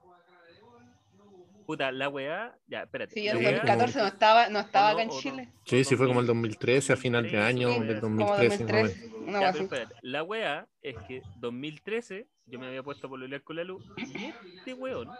[1.69, 3.12] Puta, la weá, ya, espérate.
[3.12, 5.11] Sí, weá- 2014 no estaba, no estaba acá en.
[5.11, 5.53] Chile.
[5.66, 6.53] Sí, sí, fue como el 2000.
[6.53, 7.47] 2013, a final de 2013,
[7.77, 8.64] año del Como 2013.
[8.64, 8.91] más o menos.
[8.97, 9.62] 2003, una Ya, wea pero así.
[9.64, 13.85] espérate, la weá es que 2013 yo me había puesto a pololear con la luz
[13.99, 15.11] y este weón,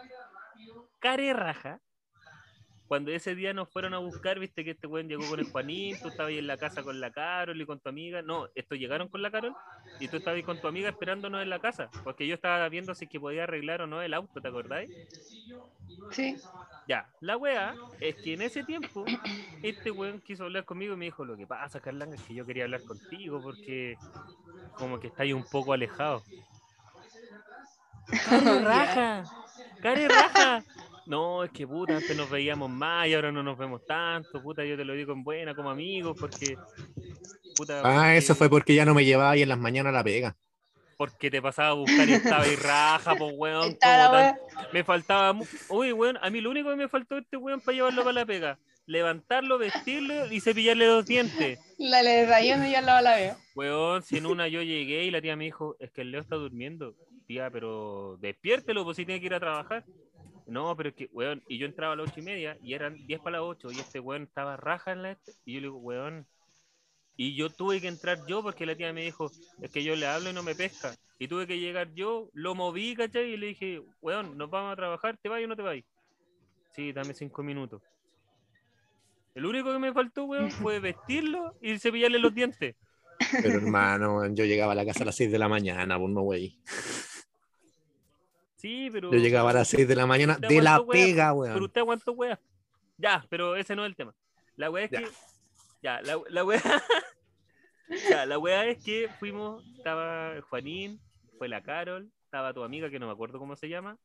[0.97, 1.81] care raja,
[2.89, 5.95] cuando ese día nos fueron a buscar, viste que este weón llegó con el Juanín,
[6.01, 8.79] tú estabas ahí en la casa con la Carol y con tu amiga, no, estos
[8.79, 9.55] llegaron con la Carol
[9.99, 12.95] y tú estabas ahí con tu amiga esperándonos en la casa, porque yo estaba viendo
[12.95, 14.89] si es que podía arreglar o no el auto, ¿te acordáis?
[16.09, 16.35] Sí.
[16.87, 19.05] Ya, la weá es que en ese tiempo
[19.61, 22.43] este weón quiso hablar conmigo y me dijo, lo que pasa, Carlanga, es que yo
[22.43, 23.97] quería hablar contigo porque
[24.73, 26.23] como que estáis un poco alejado.
[28.27, 29.23] ¡Care raja!
[29.79, 30.63] ¡Care raja!
[31.09, 34.63] No, es que puta, antes nos veíamos más y ahora no nos vemos tanto, puta,
[34.63, 36.55] yo te lo digo en buena como amigos porque...
[37.57, 39.97] Puta, Ah, porque- eso fue porque ya no me llevaba ahí en las mañanas a
[39.97, 40.37] la pega.
[40.97, 43.75] Porque te pasaba a buscar y estaba ahí raja, pues weón.
[43.79, 44.35] Tan-
[44.71, 45.37] me faltaba.
[45.69, 48.25] Uy, weón, a mí lo único que me faltó este weón para llevarlo para la
[48.25, 48.59] pega.
[48.85, 51.57] Levantarlo, vestirlo y cepillarle los dientes.
[51.77, 53.37] La le rayón y ya la la veo.
[53.55, 56.21] Weón, si en una yo llegué y la tía me dijo, es que el Leo
[56.21, 56.95] está durmiendo.
[57.27, 59.85] Tía, pero despiértelo, pues si tiene que ir a trabajar.
[60.49, 62.95] No, pero es que, weón, y yo entraba a las ocho y media y eran
[63.05, 65.33] 10 para las 8 y este weón estaba raja en la este.
[65.45, 66.27] Y yo le digo, weón.
[67.15, 69.29] Y yo tuve que entrar yo porque la tía me dijo,
[69.61, 70.95] es que yo le hablo y no me pesca.
[71.19, 73.33] Y tuve que llegar yo, lo moví, ¿cachai?
[73.33, 75.77] Y le dije, weón, nos vamos a trabajar, ¿te vas o no te vas?
[76.75, 77.81] Sí, dame cinco minutos.
[79.35, 82.75] El único que me faltó, weón, fue vestirlo y cepillarle los dientes.
[83.31, 86.21] Pero hermano, yo llegaba a la casa a las 6 de la mañana, pues no,
[86.21, 86.57] güey.
[88.59, 89.11] Sí, pero.
[89.11, 91.63] Yo llegaba a las 6 de la mañana ¿Usted de la pega, Pero weón.
[91.63, 92.39] usted aguantó, weá.
[92.97, 94.13] Ya, pero ese no es el tema.
[94.57, 94.99] La weá es Ya.
[94.99, 95.07] que
[95.81, 96.61] Ya, la, la wea.
[98.09, 100.99] ya, la wea es que fuimos, estaba Juanín,
[101.37, 103.97] fue la Carol, estaba tu amiga que no me acuerdo cómo se llama.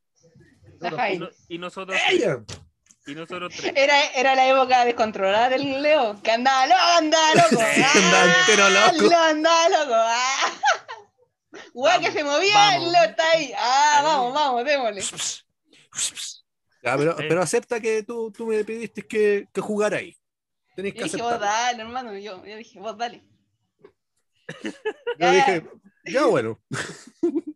[0.78, 1.18] La Y, Jaime.
[1.26, 2.44] no- y nosotros tres, ¡Ella!
[3.06, 3.72] y nosotros tres.
[3.76, 7.60] Era, era la época descontrolada del Leo, que andaba loco, andaba loco.
[7.94, 9.08] andaba ah, entero loco.
[9.08, 11.03] Leo andaba loco.
[11.56, 11.60] Ah.
[11.74, 12.86] Weá que Vamos, se movía, vamos.
[12.86, 13.52] el Leo está ahí.
[13.56, 14.04] Ah, Ahí.
[14.04, 15.02] vamos, vamos, démosle.
[16.82, 17.26] Ya, pero, Eh.
[17.28, 20.16] pero acepta que tú, tú me pediste que, que jugara ahí.
[20.76, 21.48] Tenés que Yo dije, vos aceptar.
[21.66, 22.18] dale, hermano.
[22.18, 23.24] Yo, yo dije, vos dale.
[25.18, 25.66] Yo dije,
[26.04, 26.60] ya bueno.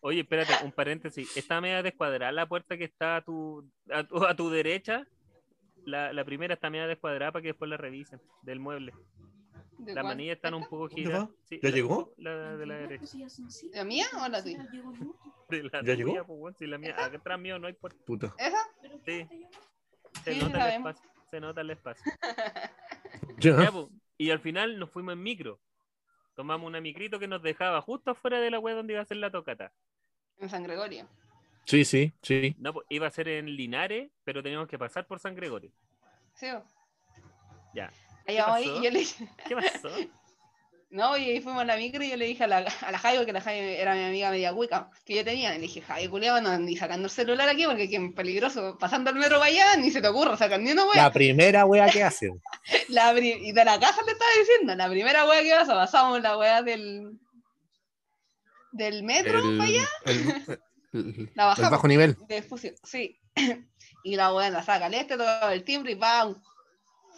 [0.00, 1.36] Oye, espérate, un paréntesis.
[1.36, 5.06] Está media descuadrada la puerta que está a tu, a tu, a tu derecha.
[5.84, 8.92] La, la primera está media descuadrada para que después la revisen del mueble.
[9.84, 10.14] ¿De Las cuál?
[10.16, 11.28] manillas están un poco ¿Dónde giradas.
[11.48, 12.14] Sí, ¿Ya la- llegó?
[12.16, 13.04] La de la derecha.
[13.72, 14.66] ¿La mía o la tuya?
[15.48, 16.24] De la ¿Ya llegó?
[16.24, 17.98] pues, si la mía, acá atrás mío no hay puerta.
[18.06, 18.34] Puta.
[18.38, 18.58] ¿Esa?
[19.04, 19.28] Sí.
[20.24, 21.10] Se Sí, nota el espacio.
[21.30, 22.12] Se nota el espacio.
[23.38, 23.60] Ya.
[23.64, 23.86] Ya, pues,
[24.18, 25.60] y al final nos fuimos en micro.
[26.34, 29.16] Tomamos una micrito que nos dejaba justo afuera de la web donde iba a ser
[29.18, 29.72] la tocata.
[30.38, 31.08] En San Gregorio.
[31.64, 32.54] Sí, sí, sí.
[32.58, 35.70] No, pues, iba a ser en Linares, pero teníamos que pasar por San Gregorio.
[36.34, 36.46] Sí.
[37.74, 37.92] Ya.
[38.26, 38.78] Ahí ¿Qué vamos ahí pasó?
[38.80, 39.88] y yo le dije, ¿Qué pasó?
[40.90, 42.98] no, y ahí fuimos a la micro y yo le dije a la, a la
[42.98, 45.50] Jaime, que la Jaime era mi amiga media cuica, que yo tenía.
[45.54, 48.76] Y le dije, Jaime, culiao, no ni sacando el celular aquí porque que es peligroso.
[48.78, 51.02] Pasando el metro para allá, ni se te ocurra sacar ni una wea.
[51.04, 52.40] La primera wea que hacen.
[52.88, 56.36] La y de la casa le estaba diciendo, la primera wea que pasa, pasamos la
[56.36, 57.18] wea del
[58.72, 60.18] del metro El, para allá, el-
[60.92, 62.16] el- la el bajamos bajo nivel.
[62.26, 63.18] de fusión, sí.
[64.04, 66.42] y la wea la saca el este, toca el timbre y ¡pam!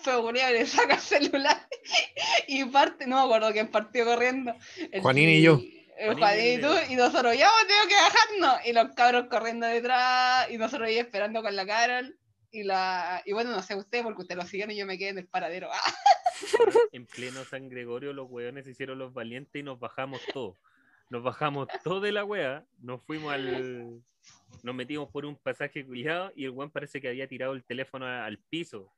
[0.04, 1.66] Feo le saca el celular
[2.46, 4.54] y parte, no me acuerdo quién partió corriendo.
[4.92, 5.60] El- Juanín y yo.
[5.96, 8.66] el Juanín y tú, y nosotros ya tengo que bajarnos.
[8.66, 12.16] Y los cabros corriendo detrás, y nosotros ahí esperando con la Carol.
[12.50, 15.08] Y, la, y bueno, no sé usted, porque usted lo siguieron y yo me quedé
[15.08, 15.70] en el paradero.
[15.72, 15.94] ¡Ah!
[16.92, 20.56] En pleno San Gregorio los weones se hicieron los valientes y nos bajamos todos.
[21.08, 24.00] Nos bajamos todo de la wea, nos fuimos al...
[24.62, 28.06] Nos metimos por un pasaje culiado y el weón parece que había tirado el teléfono
[28.06, 28.90] al piso.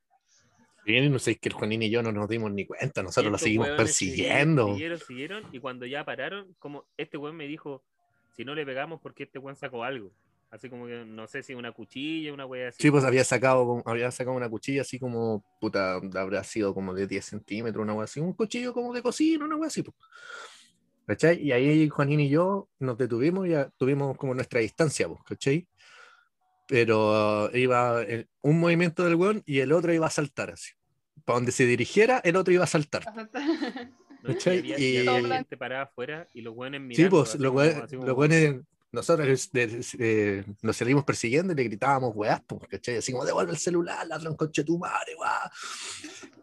[0.87, 3.29] Bien, no sé, es que el Juanín y yo no nos dimos ni cuenta, nosotros
[3.29, 4.69] lo seguimos persiguiendo.
[4.69, 7.83] Siguieron, siguieron, y cuando ya pararon, como este weón me dijo,
[8.37, 10.13] si no le pegamos, porque este weón sacó algo.
[10.49, 12.83] Así como que no sé si una cuchilla, una wea así.
[12.83, 17.05] Sí, pues había sacado, había sacado una cuchilla así como, puta, habrá sido como de
[17.05, 19.83] 10 centímetros, una wea así, un cuchillo como de cocina, una wea así.
[19.83, 19.93] pues.
[21.05, 21.41] ¿Cachai?
[21.41, 25.67] Y ahí Juanín y yo nos detuvimos y ya tuvimos como nuestra distancia, pues, ¿cachai?
[26.67, 30.71] Pero iba el- un movimiento del weón y el otro iba a saltar así.
[31.25, 33.03] Para donde se dirigiera, el otro iba a saltar.
[34.23, 34.31] ¿no?
[34.53, 37.09] Y Y- Todo gente parada afuera y los weones Sí, mirando.
[37.17, 42.41] pues así los weones, los nosotros de- eh, nos seguimos persiguiendo y le gritábamos weás,
[42.47, 42.97] pues, ¿cachai?
[42.97, 45.51] Así como devuelve el celular, ladrón conche tu madre, weá.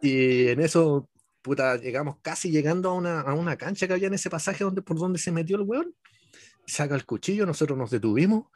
[0.03, 1.09] Y en eso,
[1.43, 4.83] puta, llegamos casi llegando a una, a una cancha que había en ese pasaje donde,
[4.83, 5.95] por donde se metió el weón.
[6.66, 8.47] Saca el cuchillo, nosotros nos detuvimos.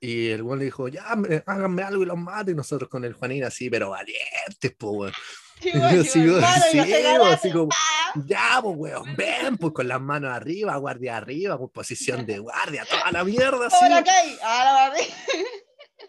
[0.00, 2.50] Y el weón le dijo, ya, me- háganme algo y los mato.
[2.50, 5.12] Y nosotros con el Juanín así, pero valientes, pues, weón.
[5.60, 8.12] Sí, bueno, Sí, bueno, sí, bueno, así como- ¡Ah!
[8.26, 12.84] Ya, pues, weón, ven, pues con las manos arriba, guardia arriba, pues posición de guardia,
[12.88, 13.76] toda la mierda, así.
[13.82, 14.36] ¡Ahora caí!
[14.42, 15.08] ¡Ahora maté!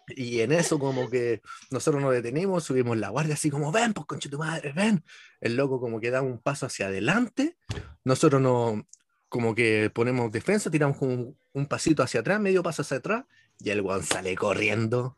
[0.10, 4.06] Y en eso, como que nosotros nos detenimos, subimos la guardia, así como, ven, pues,
[4.06, 5.04] conche tu madre, ven.
[5.42, 7.58] El loco, como que da un paso hacia adelante,
[8.04, 8.86] nosotros no,
[9.30, 13.26] como que ponemos defensa, tiramos como un, un pasito hacia atrás, medio paso hacia atrás,
[13.60, 15.16] y el weón sale corriendo.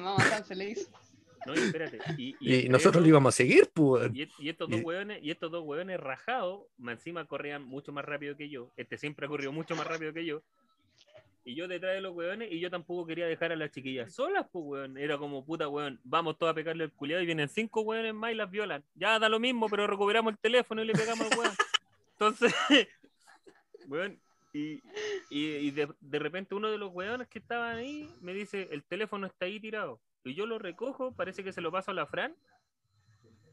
[0.00, 0.16] Mamá
[0.50, 0.90] le hizo.
[1.46, 1.98] No, y espérate.
[2.18, 4.10] Y, Y, entre nosotros esos- lo íbamos a seguir, pues.
[4.14, 7.92] Y, y estos dos Y- hueones, y estos dos hueones rajados, más encima corrían mucho
[7.92, 8.70] más rápido que yo.
[8.76, 10.42] Este siempre ha corrido mucho más rápido que yo.
[11.44, 14.46] Y yo detrás de los hueones, y yo tampoco quería dejar a las chiquillas solas,
[14.52, 14.98] pues hueón.
[14.98, 18.32] Era como puta hueón, vamos todos a pegarle el culiado y vienen cinco hueones más
[18.32, 18.84] y las violan.
[18.96, 21.52] Ya da lo mismo, pero recuperamos el teléfono y le pegamos al hueón.
[22.12, 22.54] Entonces,
[23.88, 24.18] hueón,
[24.52, 24.82] y,
[25.30, 28.82] y, y de, de repente uno de los hueones que estaban ahí me dice, el
[28.84, 30.00] teléfono está ahí tirado.
[30.24, 32.34] Y yo lo recojo, parece que se lo paso a la Fran.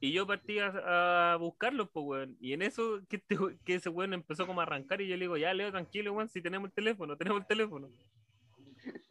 [0.01, 2.37] Y yo partí a, a buscarlo, pues, weón.
[2.39, 5.21] Y en eso, que, este que ese weón empezó como a arrancar y yo le
[5.21, 7.89] digo, ya, Leo, tranquilo, weón, si tenemos el teléfono, tenemos el teléfono.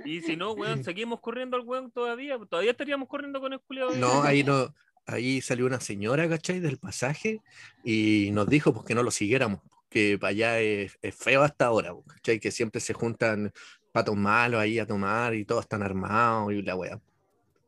[0.04, 3.94] Y si no, weón, seguimos corriendo al weón todavía, todavía estaríamos corriendo con el culiado.
[3.96, 4.74] No, ahí no,
[5.06, 6.60] ahí salió una señora, ¿cachai?
[6.60, 7.40] Del pasaje
[7.82, 9.60] y nos dijo pues que no lo siguiéramos,
[9.94, 12.40] que para allá es, es feo hasta ahora, ¿cachai?
[12.40, 13.52] Que siempre se juntan
[13.92, 17.00] patos malos ahí a tomar y todos están armados y la wea.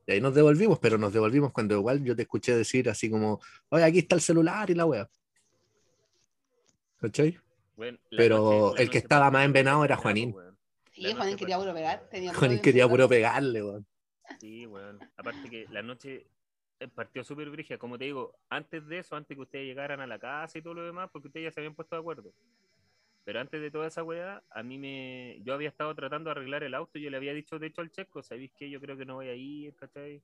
[0.08, 3.40] Y ahí nos devolvimos, pero nos devolvimos cuando igual yo te escuché decir así como,
[3.68, 5.08] oye, aquí está el celular y la wea.
[6.98, 7.38] ¿Cachai?
[7.76, 10.34] La Pero noche- el que noche estaba más envenado era Juanín.
[10.92, 12.08] Sí, Juanín quería puro pegar.
[12.10, 13.86] Tenía Juanín quería puro pegarle, weón.
[14.40, 14.98] Sí, weón.
[15.16, 16.26] Aparte que la noche
[16.94, 17.78] partió súper brígida.
[17.78, 20.74] Como te digo, antes de eso, antes que ustedes llegaran a la casa y todo
[20.74, 22.32] lo demás, porque ustedes ya se habían puesto de acuerdo.
[23.24, 25.40] Pero antes de toda esa weá, a mí me.
[25.42, 26.98] Yo había estado tratando de arreglar el auto.
[26.98, 28.70] Yo le había dicho, de hecho, al checo, ¿sabéis qué?
[28.70, 30.22] Yo creo que no voy a ir, ¿cachai?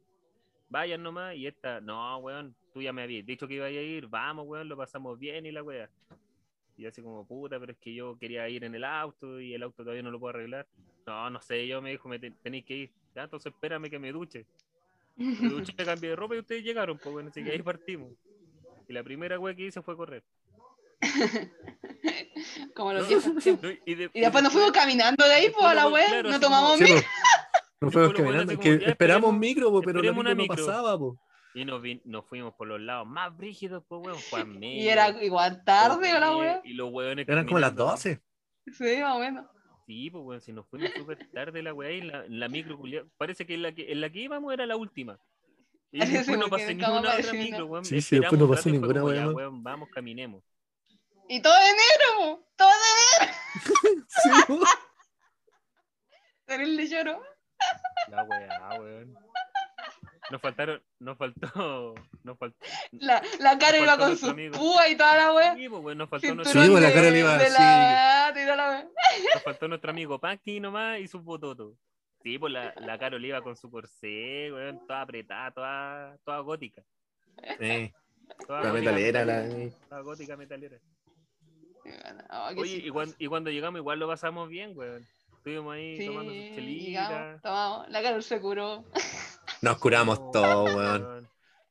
[0.69, 1.35] Vayan nomás.
[1.35, 4.07] Y esta, no, weón, tú ya me habías dicho que iba a ir.
[4.07, 5.91] Vamos, weón, lo pasamos bien y la weá.
[6.77, 9.63] Y así como, puta, pero es que yo quería ir en el auto y el
[9.65, 10.67] auto todavía no lo puedo arreglar.
[11.07, 12.91] No, no sé, yo me dijo, me te- tenéis que ir.
[13.15, 14.47] Ya, entonces espérame que me duche.
[15.17, 18.13] Me duché, me cambié de ropa y ustedes llegaron, pues bueno, así que ahí partimos.
[18.89, 20.25] Y la primera weá que hice fue correr.
[22.75, 23.35] Como los No.
[23.35, 26.07] No, y, de- Y después nos fuimos caminando de ahí, pues, a la wea.
[26.07, 27.03] claro, no tomamos Sí, micro.
[27.81, 28.61] Nos fuimos weones caminando.
[28.61, 31.19] Que esperamos micro, po, pero la esperemos una micro no pasaba, po.
[31.55, 31.83] Y nos,
[32.29, 34.19] fuimos por los lados más brígidos, pues, weón.
[34.31, 36.61] Juan Y era igual tarde o la wea.
[36.65, 37.29] Y los weones.
[37.29, 37.93] Eran como las caminando.
[37.93, 38.23] 12.
[38.73, 39.47] Sí, más o menos.
[39.87, 43.05] Sí, pues, weón, si nos fuimos súper tarde la weá y la, la micro culia-
[43.19, 45.19] Parece que en la que, en la que íbamos era la última.
[45.91, 47.85] Y Sí, después no pasé ninguna otra micro, weón.
[47.85, 50.43] Sí, sí, después no pasó ninguna como, weá weón, vamos, caminemos.
[51.29, 52.49] Y todo de negro, po.
[52.57, 54.61] Todo de Sí, po.
[56.47, 57.23] terrible lloro.
[58.09, 59.15] La weá, weón.
[60.31, 62.57] Nos faltaron, nos faltó, nos faltó.
[62.93, 64.57] La, la cara iba con amigo.
[64.57, 65.55] púas y toda la wea.
[65.57, 68.47] Sí, pues, weón, nos faltó nuestro, pues, la de- cara le iba así.
[69.35, 71.75] nos faltó nuestro amigo Panky nomás y sus bototos.
[72.23, 76.83] Sí, pues la, la Carol iba con su corsé, weón, toda apretada, toda, toda gótica.
[77.59, 77.93] Sí,
[78.47, 79.71] Toda la gótica metalera, la.
[79.89, 80.79] Toda gótica metalera.
[82.31, 85.05] Oh, y cuando, y cuando llegamos igual lo pasamos bien, weón.
[85.39, 87.41] Estuvimos ahí Sí, tomando sus chelitas.
[87.43, 88.85] La cara se curó.
[89.63, 91.29] Nos curamos Oh, todo, weón.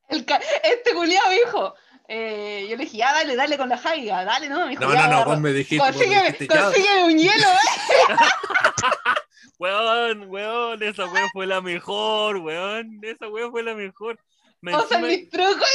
[0.10, 1.76] Este culiado me dijo.
[2.08, 4.94] eh, yo le dije, ya dale, dale con la jaiga, dale, no, me dijo, No,
[4.94, 5.84] no, no, vos me dijiste.
[5.86, 8.16] me consígueme, consígueme un hielo, eh.
[9.60, 13.00] Weón, weón, esa weón fue la mejor, weón.
[13.04, 14.20] Esa weón fue la mejor.
[14.62, 15.70] Más O sea, mis trucos.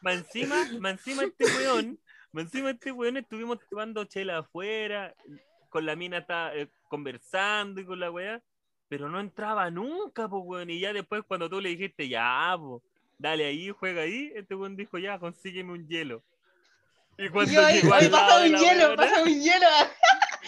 [0.00, 1.98] más encima, más encima este weón,
[2.32, 5.12] más encima este weón estuvimos tomando chela afuera,
[5.70, 8.40] con la mina estaba eh, conversando y con la weá,
[8.88, 10.70] pero no entraba nunca, pues weón.
[10.70, 12.82] Y ya después cuando tú le dijiste, ya, po,
[13.18, 16.22] dale ahí, juega ahí, este weón dijo, ya, consígueme un hielo.
[17.16, 19.66] Y cuando Yo ahí, llegó pasa un hielo, pasa un hielo.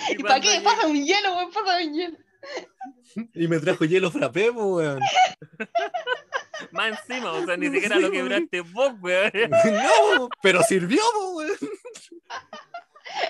[0.08, 0.60] y ¿Y para qué?
[0.62, 2.18] Pasa un hielo, weón, pasa un hielo.
[3.34, 5.00] Y me trajo hielo frappé, po, weón.
[6.72, 9.32] Más encima, o sea, ni siquiera lo quebraste vos, weón.
[10.20, 11.56] No, pero sirvió, po, weón.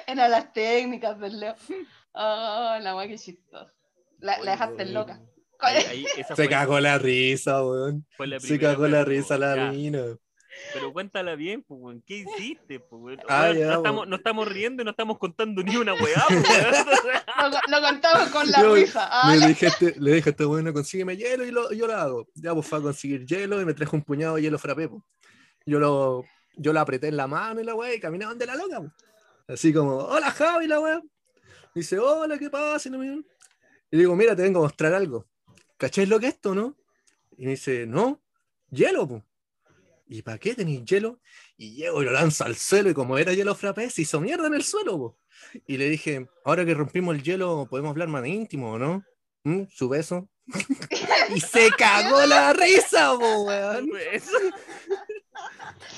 [0.06, 1.54] Eran las técnicas del Leo.
[2.12, 3.75] Oh, la weá que chistoso.
[4.26, 5.20] La, la dejaste Oye, loca.
[5.60, 8.06] Ahí- ahí- esa Se fue- cagó la risa, weón.
[8.18, 9.70] la Se cagó la risa la ya.
[9.72, 10.02] mina.
[10.72, 12.02] Pero cuéntala bien, pues, weón.
[12.06, 13.20] ¿Qué hiciste, pues, weón?
[13.28, 16.24] Ah, Weón, ya, no, estamos, no estamos riendo y no estamos contando ni una weá,
[16.28, 16.42] po, weón.
[17.70, 19.08] Lo, lo contamos con la risa.
[19.10, 21.70] Ah, Le la- dije, a este, le dije a este bueno, consígueme hielo y lo,
[21.72, 22.28] yo lo hago.
[22.34, 25.04] Ya, pues fue a conseguir hielo y me trajo un puñado de hielo frappé, po.
[25.66, 26.24] Yo lo,
[26.56, 28.90] yo lo apreté en la mano y la weá y caminaban de la loca, po.
[29.48, 31.00] Así como, hola Javi, la weá.
[31.74, 32.88] Dice, hola, ¿qué pasa?
[32.88, 33.22] Y no me-
[33.96, 35.26] Y digo, mira, te vengo a mostrar algo.
[35.78, 36.76] ¿Cacháis lo que es esto, no?
[37.38, 38.20] Y me dice, no,
[38.68, 39.24] hielo, po.
[40.06, 41.18] ¿Y para qué tenéis hielo?
[41.56, 44.48] Y llego y lo lanzo al suelo y como era hielo frappé, se hizo mierda
[44.48, 45.18] en el suelo, po.
[45.66, 49.02] Y le dije, ahora que rompimos el hielo, podemos hablar más íntimo, ¿o ¿no?
[49.44, 49.62] ¿Mm?
[49.70, 50.28] Su beso.
[51.34, 53.88] y se cagó la risa, po, weón.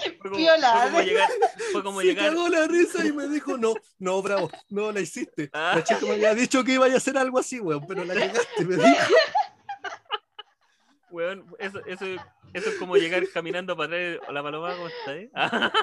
[0.00, 1.28] Fue como, Piola, fue como llegar,
[1.72, 5.00] fue como se llegar, cagó la risa y me dijo, no, no, bravo, no la
[5.00, 5.50] hiciste.
[5.52, 5.72] Ah.
[5.76, 8.64] La chica me había dicho que iba a hacer algo así, weón, pero la cagaste,
[8.64, 8.86] me dijo.
[11.10, 12.04] weón, eso, eso,
[12.52, 15.14] eso es como llegar caminando para atrás, hola paloma, ¿cómo estás?
[15.16, 15.30] eh?
[15.34, 15.72] Ah,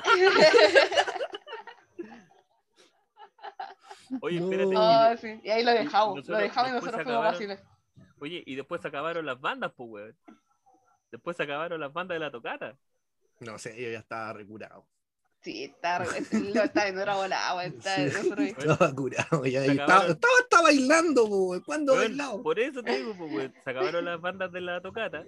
[4.21, 4.51] Oye, No.
[4.51, 4.75] espérate.
[4.77, 5.41] Oh, sí.
[5.43, 6.15] Y ahí lo dejamos.
[6.17, 7.33] nosotros- lo dejamos y nosotros fuimos acabaron.
[7.33, 7.63] fáciles.
[8.19, 10.15] Oye, y después se acabaron las bandas, pues, weón.
[11.11, 12.75] Después se acabaron las bandas de la tocata.
[13.45, 14.85] No sé, yo ya estaba recurado.
[15.41, 17.73] Sí, está, lo está en otra bola, weón.
[17.73, 21.61] Está Sí, estaba curado, ya estaba, estaba, estaba bailando, po.
[21.63, 22.41] ¿Cuándo bailado?
[22.41, 25.23] por eso te digo, pues, weón, se acabaron las bandas de la tocata.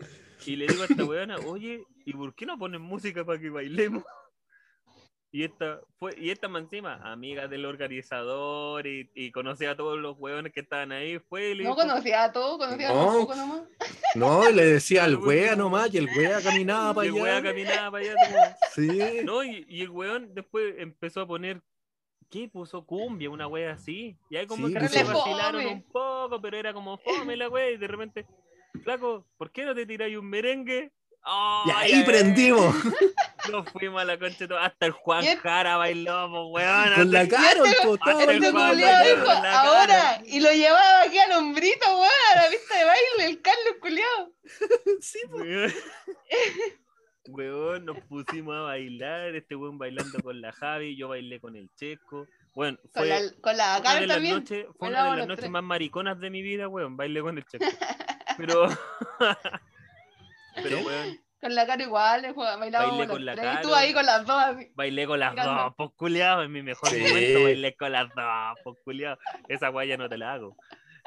[0.46, 3.52] Y le digo a esta weona, oye, ¿y por qué no ponen música para que
[3.52, 4.04] bailemos?
[5.30, 9.98] Y esta fue, y esta más encima, amiga del organizador y, y conocía a todos
[10.00, 12.94] los weones que estaban ahí, fue y le No dijo, conocía a todos, conocía a
[12.94, 13.02] No.
[13.02, 13.62] unos pocos nomás.
[14.16, 17.38] No, y le decía al wea nomás, y el wea caminaba para y el wea
[17.38, 17.50] allá.
[17.50, 18.16] caminaba para allá.
[18.26, 19.00] como- Sí.
[19.26, 21.62] No, y, y el weón después empezó a poner,
[22.30, 22.48] ¿qué?
[22.48, 24.18] Puso cumbia, una wea así.
[24.30, 25.74] Y ahí como Sí, que puso- se vacilaron Fome.
[25.74, 27.70] un poco, pero era como fome la wea.
[27.72, 28.26] Y de repente,
[28.82, 30.86] flaco, ¿por qué no te tiráis un merengue?
[31.66, 32.74] Y ¡Ay, ahí prendimos.
[33.52, 34.60] Nos fuimos a la concha de todo.
[34.60, 36.94] Hasta el Juan el- Jara bailó, pues weón.
[36.96, 39.20] Con la hasta- Carol, po, estaba bailando Juan con la culiado Carol.
[39.20, 40.22] dijo, ahora, cara.
[40.26, 44.32] y lo llevaba aquí al hombrito, weón, a la pista de baile, el Carlos culiado.
[45.02, 45.38] Sí, po.
[45.38, 45.74] Weón.
[47.30, 51.70] Weón, nos pusimos a bailar, este weón bailando con la Javi, yo bailé con el
[51.76, 52.26] Checo.
[52.56, 54.36] Bueno, Con fue la, con la una de las también.
[54.36, 55.52] noches, fue una de las noches tres.
[55.52, 57.66] más mariconas de mi vida, weón, bailé con el Checo.
[58.38, 58.70] Pero,
[60.64, 60.84] pero ¿Qué?
[60.86, 63.46] weón, Con la cara igual, Bailé con la tres.
[63.46, 63.60] Caro.
[63.60, 64.72] Y tú ahí con las dos así.
[64.74, 65.64] bailé con las Mirando.
[65.64, 67.00] dos, pues culiado, en mi mejor Sí.
[67.00, 69.18] momento bailé con las dos, pues culiado.
[69.48, 70.56] Esa weá ya no te la hago.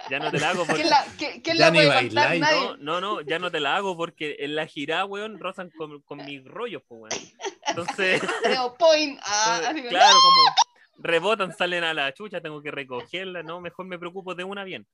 [0.09, 0.83] Ya no te la hago porque...
[0.83, 2.05] ¿Quién la, qué- quién la puede contar?
[2.29, 2.61] bailáis, Nadie.
[2.61, 6.01] No, no, no, ya no te la hago porque en la girada, weón, rozan con,
[6.03, 7.33] con mis rollos, pues, weón.
[7.67, 8.23] Entonces,
[8.79, 9.19] point.
[9.25, 10.43] Ah, claro, como
[11.03, 14.87] rebotan, salen a la chucha, tengo que recogerla, no, mejor me preocupo de una bien.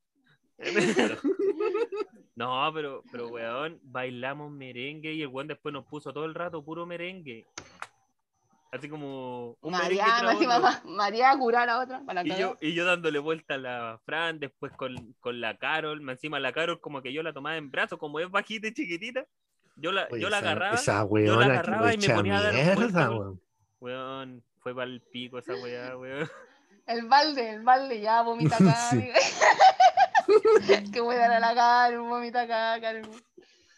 [2.37, 6.63] No, pero, pero, weón, bailamos merengue y el weón después nos puso todo el rato
[6.63, 7.47] puro merengue.
[8.73, 10.69] Así como un merengue Mariana, tras encima otro.
[10.69, 12.03] ma- María curar a otra.
[12.05, 15.57] Para la Y yo, y yo dándole vuelta a la Fran, después con, con la
[15.57, 18.75] Carol, encima la Carol como que yo la tomaba en brazos, como es bajita y
[18.75, 19.25] chiquitita,
[19.77, 22.37] yo la, Oye, yo la esa- agarraba, Esa yo la agarraba y me echa ponía
[22.37, 23.41] a dar mierda, vuelta, weón.
[23.81, 26.29] weón, fue para el pico esa weá, weón.
[26.87, 28.75] El balde, el balde, ya vomita acá.
[28.91, 29.09] Sí.
[30.93, 33.11] que voy a dar a la cara, vomita acá, Karen.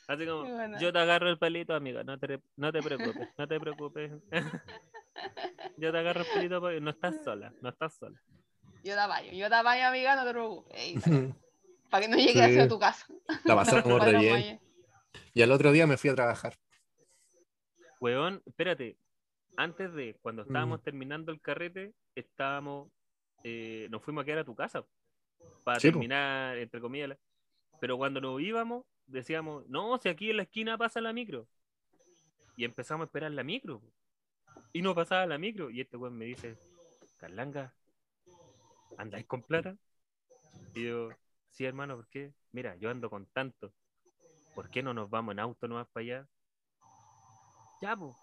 [0.06, 0.46] Así como,
[0.78, 4.12] yo te agarro el palito, amiga, no te, no te preocupes, no te preocupes.
[5.76, 8.18] yo te agarro el palito, porque no estás sola, no estás sola.
[8.82, 11.04] Yo te apaño, yo te apaño, amiga, no te preocupes.
[11.90, 12.40] Para que no llegue Sí.
[12.40, 13.06] hacia tu casa.
[13.44, 14.60] La pasamos re bien.
[15.34, 16.54] Y al otro día me fui a trabajar.
[18.00, 18.96] Weón, espérate,
[19.56, 20.82] antes de, cuando estábamos Mm.
[20.84, 22.90] terminando el carrete, estábamos,
[23.42, 24.84] eh, nos fuimos a quedar a tu casa
[25.64, 25.94] para Sí, po.
[25.94, 27.10] terminar, entre comillas.
[27.10, 27.18] la-
[27.80, 31.46] Pero cuando nos íbamos, decíamos, no, si aquí en la esquina pasa la micro.
[32.56, 33.80] Y empezamos a esperar la micro.
[33.80, 33.92] po.
[34.72, 35.70] Y no pasaba la micro.
[35.70, 36.56] Y este weón me dice,
[37.16, 37.72] Carlanga,
[38.96, 39.76] ¿andáis con plata?
[40.74, 41.10] Y yo,
[41.50, 42.32] sí, hermano, ¿por qué?
[42.52, 43.72] Mira, yo ando con tanto.
[44.54, 46.28] ¿Por qué no nos vamos en auto nomás para allá?
[47.80, 48.16] Ya, pues.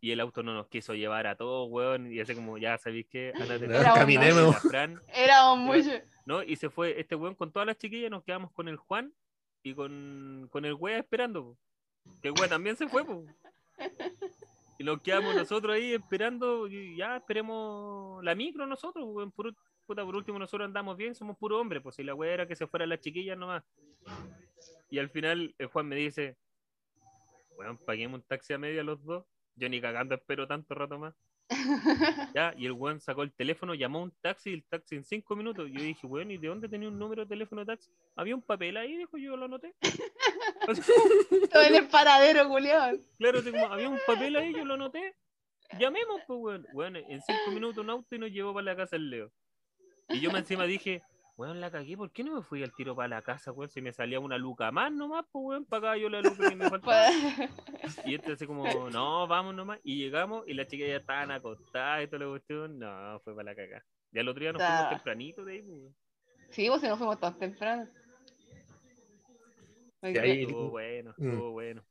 [0.00, 2.12] Y el auto no nos quiso llevar a todos, weón.
[2.12, 3.68] Y así como, ya sabéis ándate.
[3.68, 4.56] Ya, caminemos.
[4.58, 6.02] Fran, Éramos muchos.
[6.26, 6.42] ¿no?
[6.42, 9.14] Y se fue este weón con todas las chiquillas, nos quedamos con el Juan
[9.62, 11.44] y con, con el wea esperando.
[11.44, 11.58] po.
[12.20, 13.24] Que el wea también se fue, po.
[14.78, 19.32] Y nos quedamos nosotros ahí esperando, y ya esperemos la micro nosotros, weón.
[19.32, 19.54] Por,
[19.86, 22.56] puta, por último nosotros andamos bien, somos puro hombres, pues si la wea era que
[22.56, 23.64] se fueran las chiquillas nomás.
[24.90, 26.36] Y al final el Juan me dice,
[27.56, 29.24] weón, paguemos un taxi a media los dos.
[29.56, 31.14] Yo ni cagando espero tanto rato más.
[32.34, 35.34] Ya, y el weón sacó el teléfono, llamó a un taxi, el taxi en cinco
[35.36, 35.70] minutos.
[35.72, 37.90] Yo dije, weón, ¿y de dónde tenía un número de teléfono de taxi?
[38.14, 39.74] Había un papel ahí, dijo, yo lo anoté.
[41.52, 42.96] Todo en el paradero, culiao.
[43.18, 43.40] claro,
[43.70, 45.14] había un papel ahí, yo lo anoté.
[45.78, 46.66] Llamemos, pues, weón.
[46.72, 49.32] Weón, en cinco minutos un auto y nos llevó para la casa el Leo.
[50.08, 51.02] Y yo me encima dije,
[51.36, 53.68] weón, la cagué, ¿por qué no me fui al tiro para la casa, weón?
[53.70, 56.68] Si me salía una luca más nomás, pues, weón, pagaba yo la luca que me
[56.70, 57.08] faltaba.
[57.82, 59.78] Pues, Y este así como, no, vamos nomás.
[59.84, 62.78] Y llegamos y las chicas ya estaban acostadas y toda la cuestión.
[62.78, 63.84] No, fue para la caga.
[64.12, 65.62] Ya el otro día nos fuimos tempranito de ahí.
[65.62, 65.94] pues.
[66.50, 67.86] sí, vos si nos fuimos todos temprano.
[70.02, 71.28] Y ahí- Estuvo bueno, Mm.
[71.30, 71.82] estuvo bueno.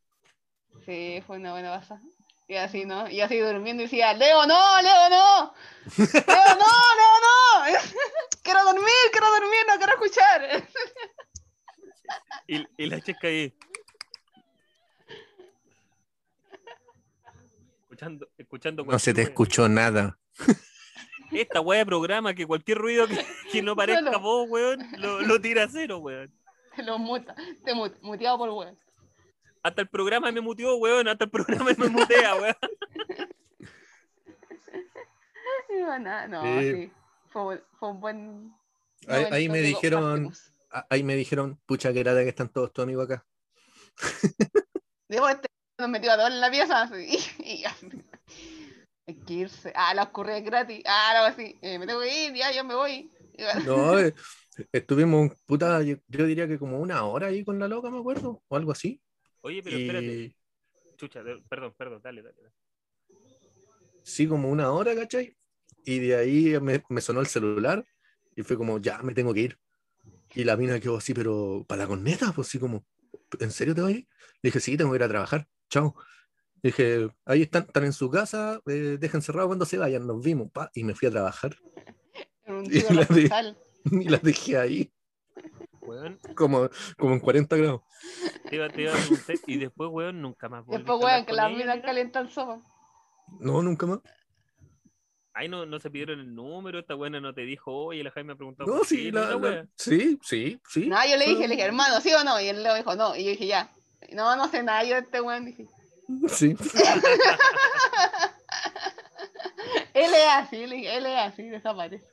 [0.85, 2.01] Sí, fue una buena pasada.
[2.47, 3.09] Y así, ¿no?
[3.09, 5.53] Y así durmiendo y decía, Leo, no, Leo, no.
[5.97, 7.79] Leo, no, Leo, no.
[8.43, 10.67] quiero dormir, quiero dormir, no quiero escuchar.
[12.47, 13.53] Y, y la chica ahí.
[17.83, 20.17] Escuchando, escuchando No se te escuchó nada.
[21.31, 24.19] Esta wea de programa que cualquier ruido que, que no parezca Solo.
[24.19, 26.33] vos, weón, lo, lo tira a cero, weón.
[26.77, 28.77] Lo muta, te mut- muteado por weón.
[29.63, 31.07] Hasta el programa me muteó, weón.
[31.07, 32.55] Hasta el programa me mutea, weón.
[36.03, 36.71] Nada, No, Sí.
[36.71, 36.91] sí.
[37.31, 38.53] Fue, fue un buen.
[39.07, 40.31] Ahí, me dijeron,
[40.89, 43.25] ahí me dijeron, pucha que grata que están todos tus amigos acá.
[45.07, 45.47] Después este
[45.77, 47.75] nos metió a todos en la pieza así, y ya.
[49.07, 49.71] Hay que irse.
[49.75, 50.81] Ah, la ocurría gratis.
[50.85, 51.55] Ah, algo así.
[51.61, 53.11] Eh, me tengo que ir, ya, yo me voy.
[53.37, 54.15] Y No, eh,
[54.71, 58.41] estuvimos, puta, yo, yo diría que como una hora ahí con la loca, me acuerdo,
[58.47, 58.99] o algo así.
[59.41, 60.05] Oye, pero espérate.
[60.05, 60.35] Y
[60.97, 62.35] Chucha, de- perdón, perdón, dale, dale.
[62.41, 62.53] dale.
[64.03, 65.37] sí, como una hora, ¿cachai?
[65.83, 67.85] Y de ahí me, me sonó el celular
[68.35, 69.59] y fue como, ya, me tengo que ir.
[70.33, 72.85] Y la mina quedó así, pero para la corneta, pues así como,
[73.39, 74.07] ¿en serio te vas a ir?
[74.41, 75.95] Le dije, sí, tengo que ir a trabajar, chao.
[76.61, 80.51] Dije, ahí están, están en su casa, eh, dejen cerrado cuando se vayan, nos vimos,
[80.51, 81.55] pa, y me fui a trabajar
[82.45, 83.57] en un Y la de- hospital.
[83.91, 84.91] y las dejé ahí,
[85.81, 87.81] Weón, como, como en 40 grados.
[88.49, 91.51] te iba, te iba a preguntar, y después, weón, nunca más Después, weón, que las
[91.51, 92.59] minas calientan sopa.
[93.39, 93.99] No, nunca más.
[95.37, 98.29] Ay, no, no se pidieron el número, esta buena no te dijo, oye, la Jaime
[98.33, 98.63] me preguntó.
[98.65, 100.87] No, sí, la- sí, sí, sí.
[100.87, 102.39] No, yo le dije, le dije, hermano, ¿sí o no?
[102.39, 103.13] Y el Leo dijo, no.
[103.17, 103.69] Y yo dije, ya.
[104.13, 105.67] No, no sé nada, yo este weón dije.
[106.29, 106.55] Sí.
[109.93, 112.05] Él es así, él él es así, desaparece.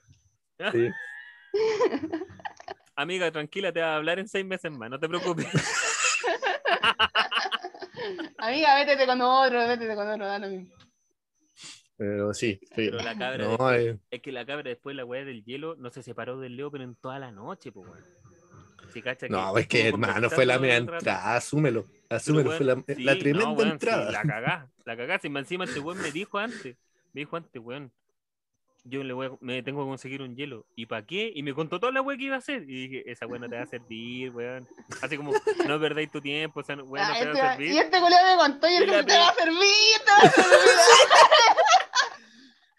[0.73, 0.91] sí.
[2.97, 5.47] Amiga, tranquila, te va a hablar en seis meses más, no te preocupes.
[8.39, 10.75] Amiga, vétete con otro, vétete con otro, da lo mismo.
[12.05, 12.59] Pero sí.
[12.61, 12.68] sí.
[12.74, 15.76] Pero la cabra, No, después- eh, es que la cabra después la weá del hielo
[15.76, 18.05] no se separó del Leo, pero en toda la noche, pues weón.
[18.92, 21.86] Sí, cacha no, es que hermano, fue la media entrada, asúmelo.
[22.11, 24.11] Asúmelo, Pero, fue la, weón, la sí, tremenda no, weón, sí, entrada.
[24.11, 25.18] la cagá, la cagá.
[25.20, 26.76] Si encima este weón me dijo antes,
[27.14, 27.90] me dijo antes, weón,
[28.84, 30.66] yo le voy a- me tengo que conseguir un hielo.
[30.74, 31.30] ¿Y para qué?
[31.34, 32.62] Y me contó toda la weá que iba a hacer.
[32.68, 34.66] Y dije, esa weá no te va a servir, weón.
[35.00, 35.32] Así como,
[35.68, 37.72] no perdáis tu tiempo, o sea, weón, no Ah, te va a este- servir.
[37.72, 40.48] y este me contó y te va a servir, te va a servir.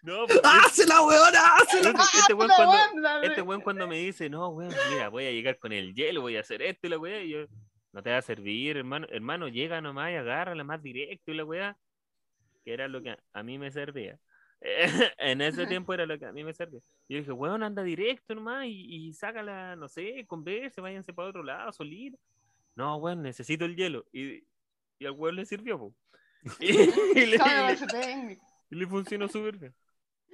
[0.04, 1.56] No, pues, ¡Hazla, weona!
[1.56, 1.90] ¡Hazla!
[1.90, 5.30] este, este weón La cuando, este weón cuando me dice, no, weón, mira, voy a
[5.30, 7.46] llegar con el hielo, voy a hacer esto y la weá, y yo,
[7.92, 11.44] no te va a servir, hermano, hermano, llega nomás y agárrala más directo y la
[11.46, 11.78] weá,
[12.64, 14.18] que era lo que a, a mí me servía.
[15.18, 16.80] en ese tiempo era lo que a mí me servía.
[17.08, 21.28] Y yo dije, weón, anda directo nomás y, y sácala, no sé, converse, váyanse para
[21.28, 22.18] otro lado, solito.
[22.76, 24.04] No, weón, necesito el hielo.
[24.12, 24.44] Y,
[24.98, 25.94] y al weón le sirvió, po.
[26.60, 27.38] Y, y le,
[28.68, 29.74] le funcionó súper bien.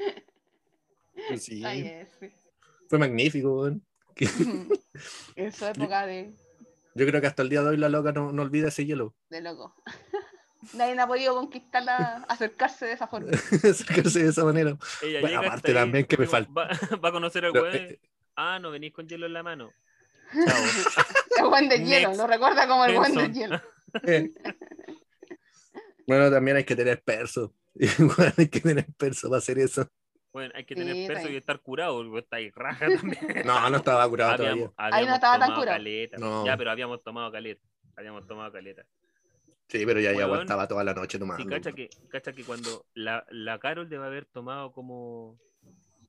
[1.38, 2.32] Sí, Ay, ese.
[2.88, 3.84] fue magnífico, weón.
[5.36, 6.34] En su época de,
[6.94, 9.14] Yo creo que hasta el día de hoy la loca no, no olvida ese hielo.
[9.28, 9.74] de loco.
[10.74, 13.30] Nadie ha podido conquistarla, acercarse de esa forma.
[13.74, 14.76] Sacarse de esa manera.
[15.02, 16.50] Ella Bueno, aparte ahí, también que me falta.
[16.52, 16.68] Va,
[17.02, 17.74] va a conocer al weón.
[17.74, 17.98] eh,
[18.36, 19.72] Ah, no venís con hielo en la mano.
[21.38, 22.20] El buen de hielo, Next.
[22.20, 23.60] lo recuerda como el buen de hielo.
[24.04, 24.30] eh.
[26.06, 27.54] Bueno, también hay que tener perso.
[27.98, 29.88] Igual hay que tener perso para hacer eso.
[30.32, 33.18] Bueno, hay que Sí, tener perso y estar curado, porque está ahí raja también.
[33.46, 34.96] No, no estaba curado habíamos, todavía.
[34.96, 35.76] Ahí no estaba tan curado.
[35.78, 36.18] caleta.
[36.18, 36.46] No.
[36.46, 37.62] Ya, pero habíamos tomado caleta.
[37.96, 38.84] Habíamos tomado caleta.
[39.68, 40.30] Sí, pero ya, ya Weón.
[40.32, 41.42] aguantaba toda la noche tomando.
[41.42, 45.38] Sí, cacha que, cacha que cuando la, la Carol debe haber tomado como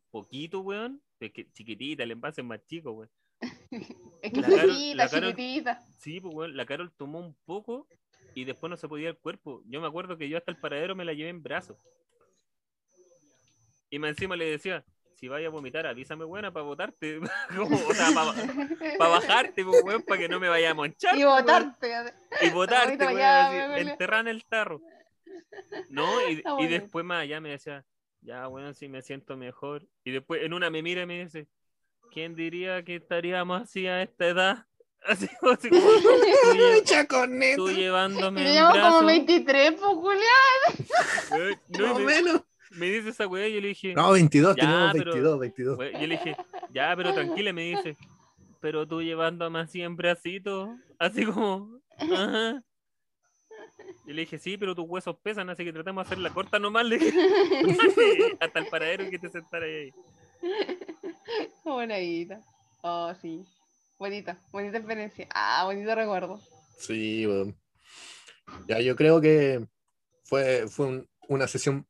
[0.10, 1.02] poquito, weón.
[1.20, 3.10] Es que chiquitita, el envase es más chico, weón.
[4.22, 5.82] Es que La Carol- la Carol- chiquitita.
[6.00, 7.88] Sí, pues, weón, la Carol tomó un poco
[8.34, 9.62] y después no se podía el cuerpo.
[9.66, 11.78] Yo me acuerdo que yo hasta el paradero me la llevé en brazos.
[13.90, 17.20] Y más encima le decía, si vaya a vomitar, avísame, buena, para botarte.
[17.56, 18.10] Como, o sea,
[18.98, 21.16] para bajarte, pues, para que no me vaya a monchar.
[21.16, 21.46] Y pues, weón.
[21.46, 21.92] botarte.
[22.42, 23.90] Y weón.
[23.90, 24.82] enterrar en el tarro.
[25.90, 27.86] No, y, y después más allá me decía,
[28.22, 29.86] ya, bueno, sí me siento mejor.
[30.04, 31.48] Y después en una me mira y me dice,
[32.12, 34.66] ¿quién diría que estaríamos así a esta edad?
[35.08, 35.82] Así, así como
[37.56, 39.06] tú, llevándome Y en llevamos como brazos.
[39.08, 41.56] 23, pues, Julián.
[41.70, 42.42] No, Más menos.
[42.72, 45.78] me dice esa weá y yo le dije, No, 22, Ya, teníamos pero- 22, 22.
[45.80, 46.38] weón, yo le dije,
[46.72, 47.98] ya, pero tranquila, me dice,
[48.60, 52.62] pero tú llevándome así en bracitos, así como, ajá.
[54.06, 56.60] Y le dije, sí, pero tus huesos pesan, así que tratemos de hacer la corta
[56.60, 56.86] nomás.
[56.86, 57.18] Le dije,
[58.40, 59.92] hasta el paradero que te sentara ahí.
[61.64, 62.40] Bonita.
[62.82, 63.44] Oh, sí.
[64.02, 65.28] Bonita, bonita experiencia.
[65.32, 66.42] Ah, bonito recuerdo.
[66.80, 67.56] Sí, weón.
[68.68, 69.64] Ya, yo creo que
[70.24, 71.86] fue, fue un- una sesión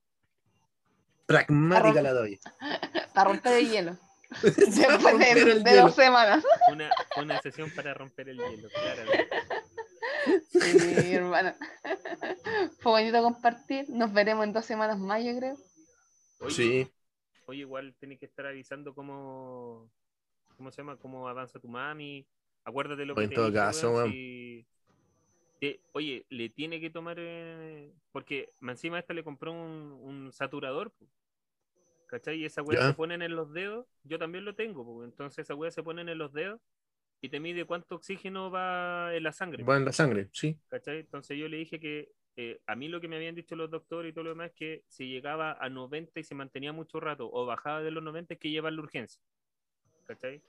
[1.25, 2.39] pragmática la de hoy.
[3.13, 3.97] Para romper el hielo.
[4.43, 5.83] Después de, el de hielo.
[5.83, 6.43] dos semanas.
[6.69, 9.11] Una, una sesión para romper el hielo, claro.
[10.51, 11.53] Sí, hermano.
[12.79, 13.89] Fue bonito compartir.
[13.89, 15.57] Nos veremos en dos semanas más, yo creo.
[16.49, 16.91] Sí,
[17.45, 19.89] oye, igual tenés que estar avisando cómo,
[20.61, 22.25] cómo se llama, cómo avanza tu mami.
[22.63, 24.67] Acuérdate lo que En te todo dije, caso, weón, si-
[25.93, 30.93] oye, le tiene que tomar, eh, porque encima esta le compró un, un saturador.
[32.07, 32.39] ¿cachai?
[32.39, 35.03] Y esa weá se ponen en los dedos, yo también lo tengo, po.
[35.03, 36.59] entonces esa weá se ponen en los dedos
[37.21, 39.63] y te mide cuánto oxígeno va en la sangre.
[39.63, 40.57] va en la sangre, sí.
[40.69, 40.99] ¿cachai?
[40.99, 44.11] Entonces yo le dije que eh, a mí lo que me habían dicho los doctores
[44.11, 47.29] y todo lo demás es que si llegaba a 90 y se mantenía mucho rato
[47.31, 49.21] o bajaba de los 90 es que lleva la urgencia.
[50.07, 50.41] ¿Cachai?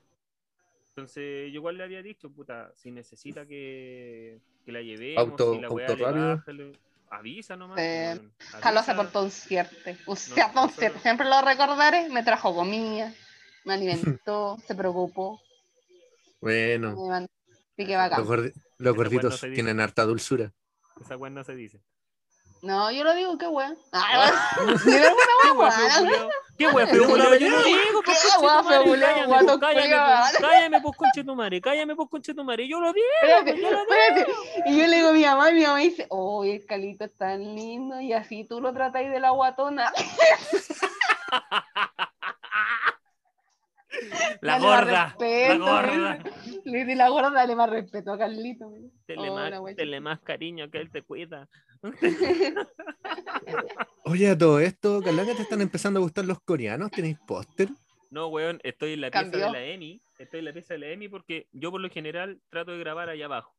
[0.88, 5.61] Entonces yo igual le había dicho, puta, si necesita que, que la llevemos, Auto- si
[5.61, 6.28] la weá auto le rápido.
[6.36, 6.78] baja, le-
[7.11, 7.78] avisa nomás.
[7.80, 8.20] Eh,
[8.61, 8.96] Carlos se avisa.
[8.96, 9.96] portó un cierte.
[10.07, 10.98] Un cierto, un nosotros- cierte.
[11.00, 12.09] Siempre lo recordaré.
[12.11, 13.12] Me trajo comida,
[13.64, 15.40] me alimentó, se preocupó.
[16.40, 16.94] Bueno.
[17.11, 20.53] Así que los, gordi- los gorditos tienen harta dulzura.
[21.00, 21.80] Esa weá no se dice.
[22.63, 23.77] No, yo lo digo, qué weón.
[23.93, 24.31] Ah,
[24.85, 26.29] ¿Qué weá, weá?
[26.57, 27.35] ¿Qué weá culiao?
[27.35, 31.35] Yo no digo, pues, ¿Qué conche weá cállame, pues, cállame, pues, cállame, pues, conche tu
[31.35, 32.69] madre, cállame, pues, conche tu madre.
[32.69, 33.93] Yo lo digo, Espérate, pues, yo lo digo.
[33.93, 34.33] espérate.
[34.71, 37.17] Y yo le digo a mi mamá, y mi mamá dice, oh, el calito es
[37.17, 39.93] tan lindo, y así tú lo tratáis de la guatona.
[44.41, 46.18] La Dale gorda, la respeto, gorda.
[46.64, 48.68] Le di la gorda, dale más respeto a Carlito.
[48.68, 48.93] weón.
[49.07, 51.49] Tenle, Hola, más, tenle más cariño que él te cuida.
[54.05, 56.91] Oye, a todo esto, Carlanga, ¿te están empezando a gustar los coreanos?
[56.91, 57.68] ¿Tenéis póster?
[58.11, 59.47] No, weón, estoy en la pieza Cambió.
[59.47, 60.03] de la EMI.
[60.18, 63.09] Estoy en la pieza de la EMI porque yo por lo general trato de grabar
[63.09, 63.55] allá abajo.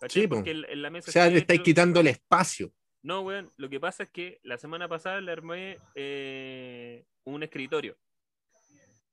[0.00, 0.22] ¿Cachai?
[0.22, 0.36] Sí, po.
[0.36, 2.72] porque en, en la mesa O sea, le estáis quitando el espacio.
[3.02, 7.96] No, weón, lo que pasa es que la semana pasada le armé eh, un escritorio.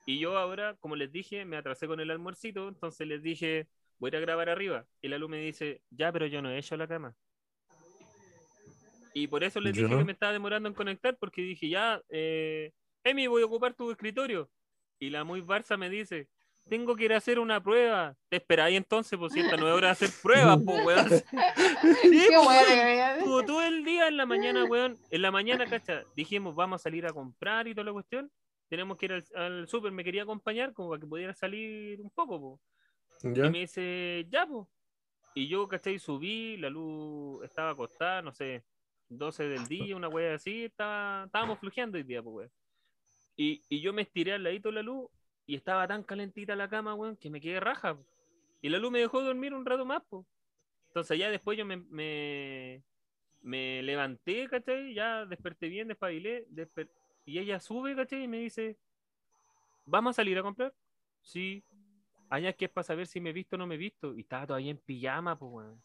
[0.05, 4.09] Y yo ahora, como les dije, me atrasé con el almuercito, entonces les dije, voy
[4.09, 4.85] a ir a grabar arriba.
[5.01, 7.15] Y la luz me dice, ya, pero yo no he hecho la cama.
[9.13, 9.97] Y por eso les dije no.
[9.97, 12.71] que me estaba demorando en conectar, porque dije, ya, eh,
[13.03, 14.49] Emi, voy a ocupar tu escritorio.
[14.99, 16.27] Y la muy Barça me dice,
[16.67, 18.15] tengo que ir a hacer una prueba.
[18.29, 21.09] Te esperáis entonces, pues si esta no es hora de hacer pruebas, pues, weón.
[22.01, 24.97] Sí, pues, todo el día en la mañana, weón.
[25.09, 28.31] En la mañana, cacha, dijimos, vamos a salir a comprar y toda la cuestión.
[28.67, 32.09] Tenemos que ir al, al súper, me quería acompañar como para que pudiera salir un
[32.09, 32.59] poco, po.
[33.23, 33.45] ¿Ya?
[33.47, 34.69] Y me dice, ya, po.
[35.33, 35.99] Y yo, ¿cachai?
[35.99, 38.63] Subí, la luz estaba acostada, no sé,
[39.09, 42.51] 12 del día, una wea así, estaba, estábamos flujeando hoy día, pues, weón.
[43.37, 45.09] Y, y yo me estiré al ladito de la luz
[45.45, 47.95] y estaba tan calentita la cama, weón, que me quedé raja.
[47.95, 48.05] po.
[48.61, 50.25] Y la luz me dejó dormir un rato más, pues.
[50.87, 52.81] Entonces ya después yo me, me,
[53.41, 54.93] me levanté, ¿cachai?
[54.93, 56.89] Ya desperté bien, despabilé, desper-
[57.25, 58.23] y ella sube, ¿cachai?
[58.23, 58.77] Y me dice,
[59.85, 60.73] ¿vamos a salir a comprar?
[61.21, 61.63] Sí.
[62.29, 64.15] Allá es que es para saber si me he visto o no me he visto.
[64.15, 65.81] Y estaba todavía en pijama, pues, weón.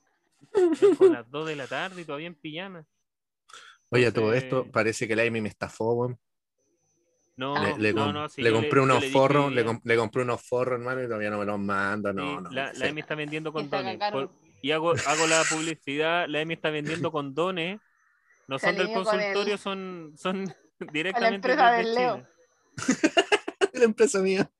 [0.98, 2.86] Como las 2 de la tarde y todavía en pijama.
[3.90, 6.18] Oye, a todo Entonces- esto, parece que la Amy me estafó, weón.
[7.36, 9.66] No, Le, le no, sí, le compré unos forros, le, ya.
[9.66, 12.50] com- le compré unos forros, hermano, y todavía no me los manda, no, Sí, no.
[12.50, 12.80] la, sí.
[12.80, 13.98] la Emi está vendiendo condones.
[14.12, 14.30] Por-
[14.60, 17.80] y hago, hago la publicidad, la Emi está vendiendo condones.
[18.46, 20.52] No son del con consultorio, son, son
[20.92, 22.26] directamente empresa desde del Leo.
[23.72, 24.50] La empresa mía.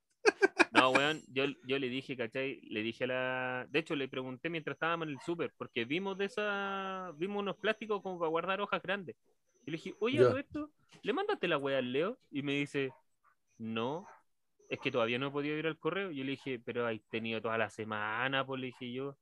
[0.72, 2.60] No, weón, yo, yo le dije, ¿cachai?
[2.62, 3.66] Le dije a la.
[3.70, 7.12] De hecho, le pregunté mientras estábamos en el súper, porque vimos de esa.
[7.16, 9.16] Vimos unos plásticos como para guardar hojas grandes.
[9.66, 10.70] Y le dije, oye, todo esto,
[11.02, 12.18] ¿le mandaste la weá al Leo?
[12.30, 12.92] Y me dice,
[13.58, 14.06] no,
[14.68, 16.10] es que todavía no he podido ir al correo.
[16.10, 19.16] Yo le dije, pero hay tenido toda la semana, pues le dije yo.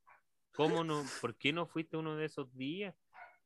[0.53, 1.03] ¿Cómo no?
[1.21, 2.95] ¿Por qué no fuiste uno de esos días?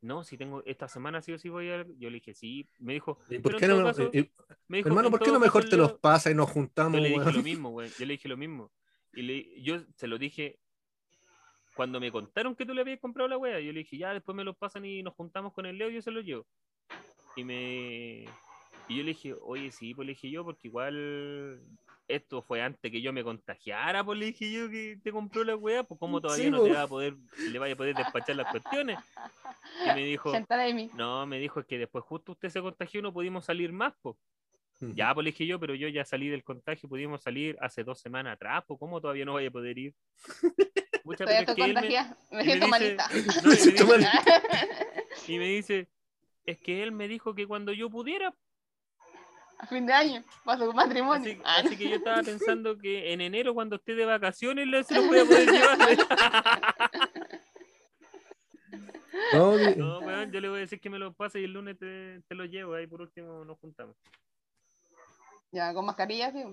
[0.04, 1.86] No, si tengo esta semana sí o sí voy a.
[1.97, 2.68] Yo le dije, sí.
[2.80, 4.30] Me dijo, ¿Y por qué no, todo caso- y-
[4.68, 6.99] me dijo, hermano, "En ¿por qué no mejor te los pasa y nos yo juntamos,
[6.99, 7.89] le dije lo mismo, güey.
[7.97, 8.70] Yo le dije lo mismo.
[9.14, 10.60] Y le, yo se lo dije
[11.76, 13.60] cuando me contaron que tú le habías comprado la wea.
[13.62, 15.95] Yo le dije, ya, después me los pasan y nos juntamos con el Leo y
[15.95, 16.45] yo se los llevo.
[17.38, 18.26] Y me.
[18.89, 21.62] Y yo le dije, oye, sí, pues le dije yo, porque igual
[22.08, 25.56] esto fue antes que yo me contagiara, pues le dije yo que te compró la
[25.56, 27.16] wea, pues cómo todavía Sí, no te va a poder,
[27.49, 28.99] le vaya a poder despachar las cuestiones.
[29.86, 30.32] Y me dijo,
[30.95, 34.16] no, me dijo es que después justo usted se contagió no pudimos salir más, pues.
[34.82, 38.01] Ya, pues le dije yo, pero yo ya salí del contagio, pudimos salir hace dos
[38.01, 39.93] semanas atrás, pues ¿cómo todavía no vaya a poder ir?
[41.04, 42.18] Pucha, Todavía pero estoy es que él me- contagiada.
[42.32, 43.10] Me, siento dice- malita.
[43.10, 45.88] no, y, me Siento dice, y me dice,
[46.45, 48.36] es que él me dijo que cuando yo pudiera,
[49.64, 51.32] A fin de año, para su matrimonio.
[51.32, 54.95] así, Ah, así que yo estaba pensando que en enero cuando esté de vacaciones se
[54.95, 55.80] lo voy a poder llevar.
[59.32, 61.78] No, no, weón, yo le voy a decir que me lo pase y el lunes
[61.80, 63.95] te, te lo llevo, ahí por último nos juntamos.
[65.51, 66.43] Ya, con mascarilla, sí.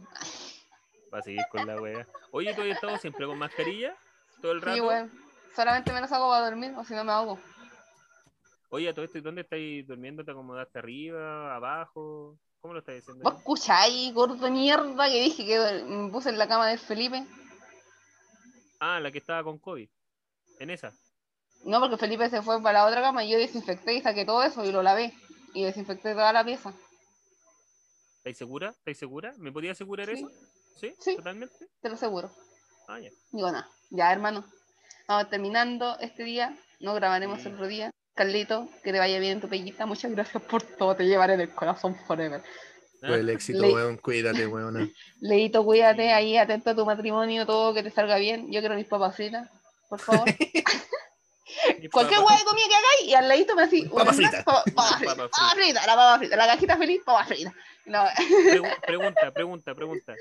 [1.13, 2.07] Va a seguir con la wea.
[2.31, 3.97] Oye, ¿tú has estado siempre con mascarilla?
[4.41, 4.75] ¿Todo el rato?
[4.75, 5.11] Sí, weón.
[5.57, 7.39] Solamente me los hago para dormir, o si no me ahogo.
[8.69, 10.25] Oye, ¿a todo esto dónde estáis durmiendo?
[10.25, 12.39] ¿Te acomodaste arriba, abajo?
[12.61, 13.25] ¿Cómo lo estáis haciendo?
[13.25, 17.27] ¿Vos escucháis, gordo de mierda, que dije que me puse en la cama del Felipe?
[18.79, 19.89] Ah, la que estaba con COVID.
[20.59, 20.93] En esa.
[21.65, 24.43] No, porque Felipe se fue para la otra cama y yo desinfecté y saqué todo
[24.43, 25.15] eso y lo lavé.
[25.55, 26.73] Y desinfecté toda la pieza.
[28.19, 28.71] ¿Estáis segura?
[28.71, 29.33] ¿Estáis segura?
[29.39, 30.13] ¿Me podía asegurar Sí.
[30.13, 30.31] eso?
[30.77, 30.95] ¿Sí?
[31.01, 31.17] Sí.
[31.17, 31.55] ¿Totalmente?
[31.81, 32.31] Te lo aseguro.
[32.89, 33.11] Ah, ya.
[33.33, 33.69] Digo, nada.
[33.91, 34.45] Ya, hermano.
[35.09, 36.57] Vamos terminando este día.
[36.79, 37.49] No grabaremos Sí.
[37.49, 37.91] otro día.
[38.25, 39.87] Carlito, que te vaya bien en tu pellita.
[39.87, 40.95] Muchas gracias por todo.
[40.95, 42.43] Te llevaré en el corazón forever.
[43.01, 43.97] Fue el éxito, Le- weón.
[43.97, 44.93] Cuídate, weón.
[45.23, 48.53] Leito, cuídate ahí, atento a tu matrimonio, todo que te salga bien.
[48.53, 49.49] Yo quiero mis papas fritas,
[49.89, 50.27] por favor.
[51.91, 54.45] Cualquier papa- hueá de comida que hagáis y al ladito me una- fritas.
[54.45, 57.55] papa- papas Una fritas, papa papas fritas, la papa frita, la cajita feliz, papas fritas.
[57.87, 60.15] No, Pregu- pregunta, pregunta, pregunta.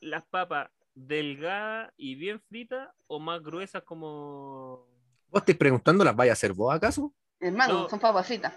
[0.00, 4.84] ¿Las papas delgadas y bien fritas o más gruesas como...
[5.30, 7.12] ¿Vos estáis preguntando, las vaya a hacer vos acaso?
[7.40, 7.88] hermano, No.
[7.88, 8.52] son papas fritas.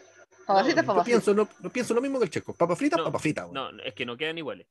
[0.48, 1.24] Papas No, fritas, papas fritas.
[1.24, 2.54] pienso, no, no pienso lo mismo que el checo.
[2.54, 3.78] Papa frita, No, papa frita, weón.
[3.78, 4.68] No, es que no quedan iguales.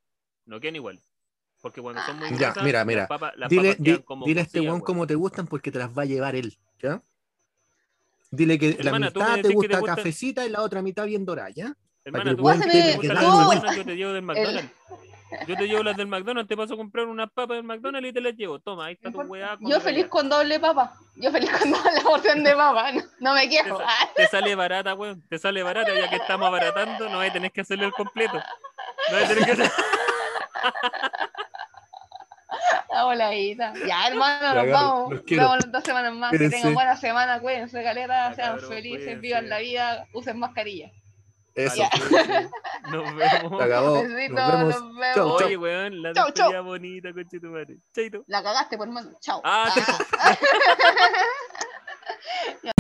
[0.47, 1.03] No quedan iguales.
[1.61, 2.31] Porque cuando son muy Ah.
[2.31, 3.01] Ya, gruesas, mira, mira.
[3.03, 5.47] las papas, las Dile, papas di- quedan como dile a este weón cómo te gustan
[5.47, 6.57] porque te las va a llevar él.
[6.83, 7.03] ¿Ya?
[8.31, 10.83] Dile que Hermana, me la mitad te que gusta te gusta- cafecita y la otra
[10.83, 11.75] mitad bien dorada, ¿ya?
[12.05, 14.71] Hermana, que tú gustan que una McDonald's, yo te llevo del McDonald's.
[15.47, 18.13] Yo te llevo las del McDonald's, te paso a comprar unas papas del McDonald's y
[18.13, 18.59] te las llevo.
[18.61, 19.57] Toma, ahí está tu weá.
[19.61, 20.95] Yo feliz con doble papa.
[21.17, 22.93] Yo feliz con doble porción de papa.
[22.93, 23.79] No, no me Te, quejo.
[23.79, 25.23] sa- te sale barata, weón.
[25.29, 28.41] Te sale barata, ya que estamos abaratando, no hay tenés que hacerle el completo.
[29.11, 29.71] No hay tenés que hacer...
[32.91, 33.75] La voladita.
[33.87, 35.11] Ya, hermano, nos vamos.
[35.11, 36.31] Nos vemos dos semanas más.
[36.33, 37.39] Que tengan buena semana.
[37.41, 38.35] Cuídense, caleta.
[38.35, 39.21] Sean cabrón, felices, cuídense.
[39.21, 40.07] vivan la vida.
[40.15, 40.91] Usen mascarilla.
[41.59, 41.83] Eso.
[42.91, 43.61] Nos vemos.
[43.63, 44.03] Acabó.
[44.03, 44.83] Besito, nos vemos.
[44.83, 45.15] Nos vemos.
[45.15, 46.65] Chau, Oye, weón, la chau, despedida chau.
[46.65, 47.79] bonita, conchito madre.
[47.95, 48.25] Chaito.
[48.29, 49.11] La cagaste, por hermano.
[49.21, 49.41] Chao.
[49.45, 49.75] Ah,
[50.19, 50.37] ah.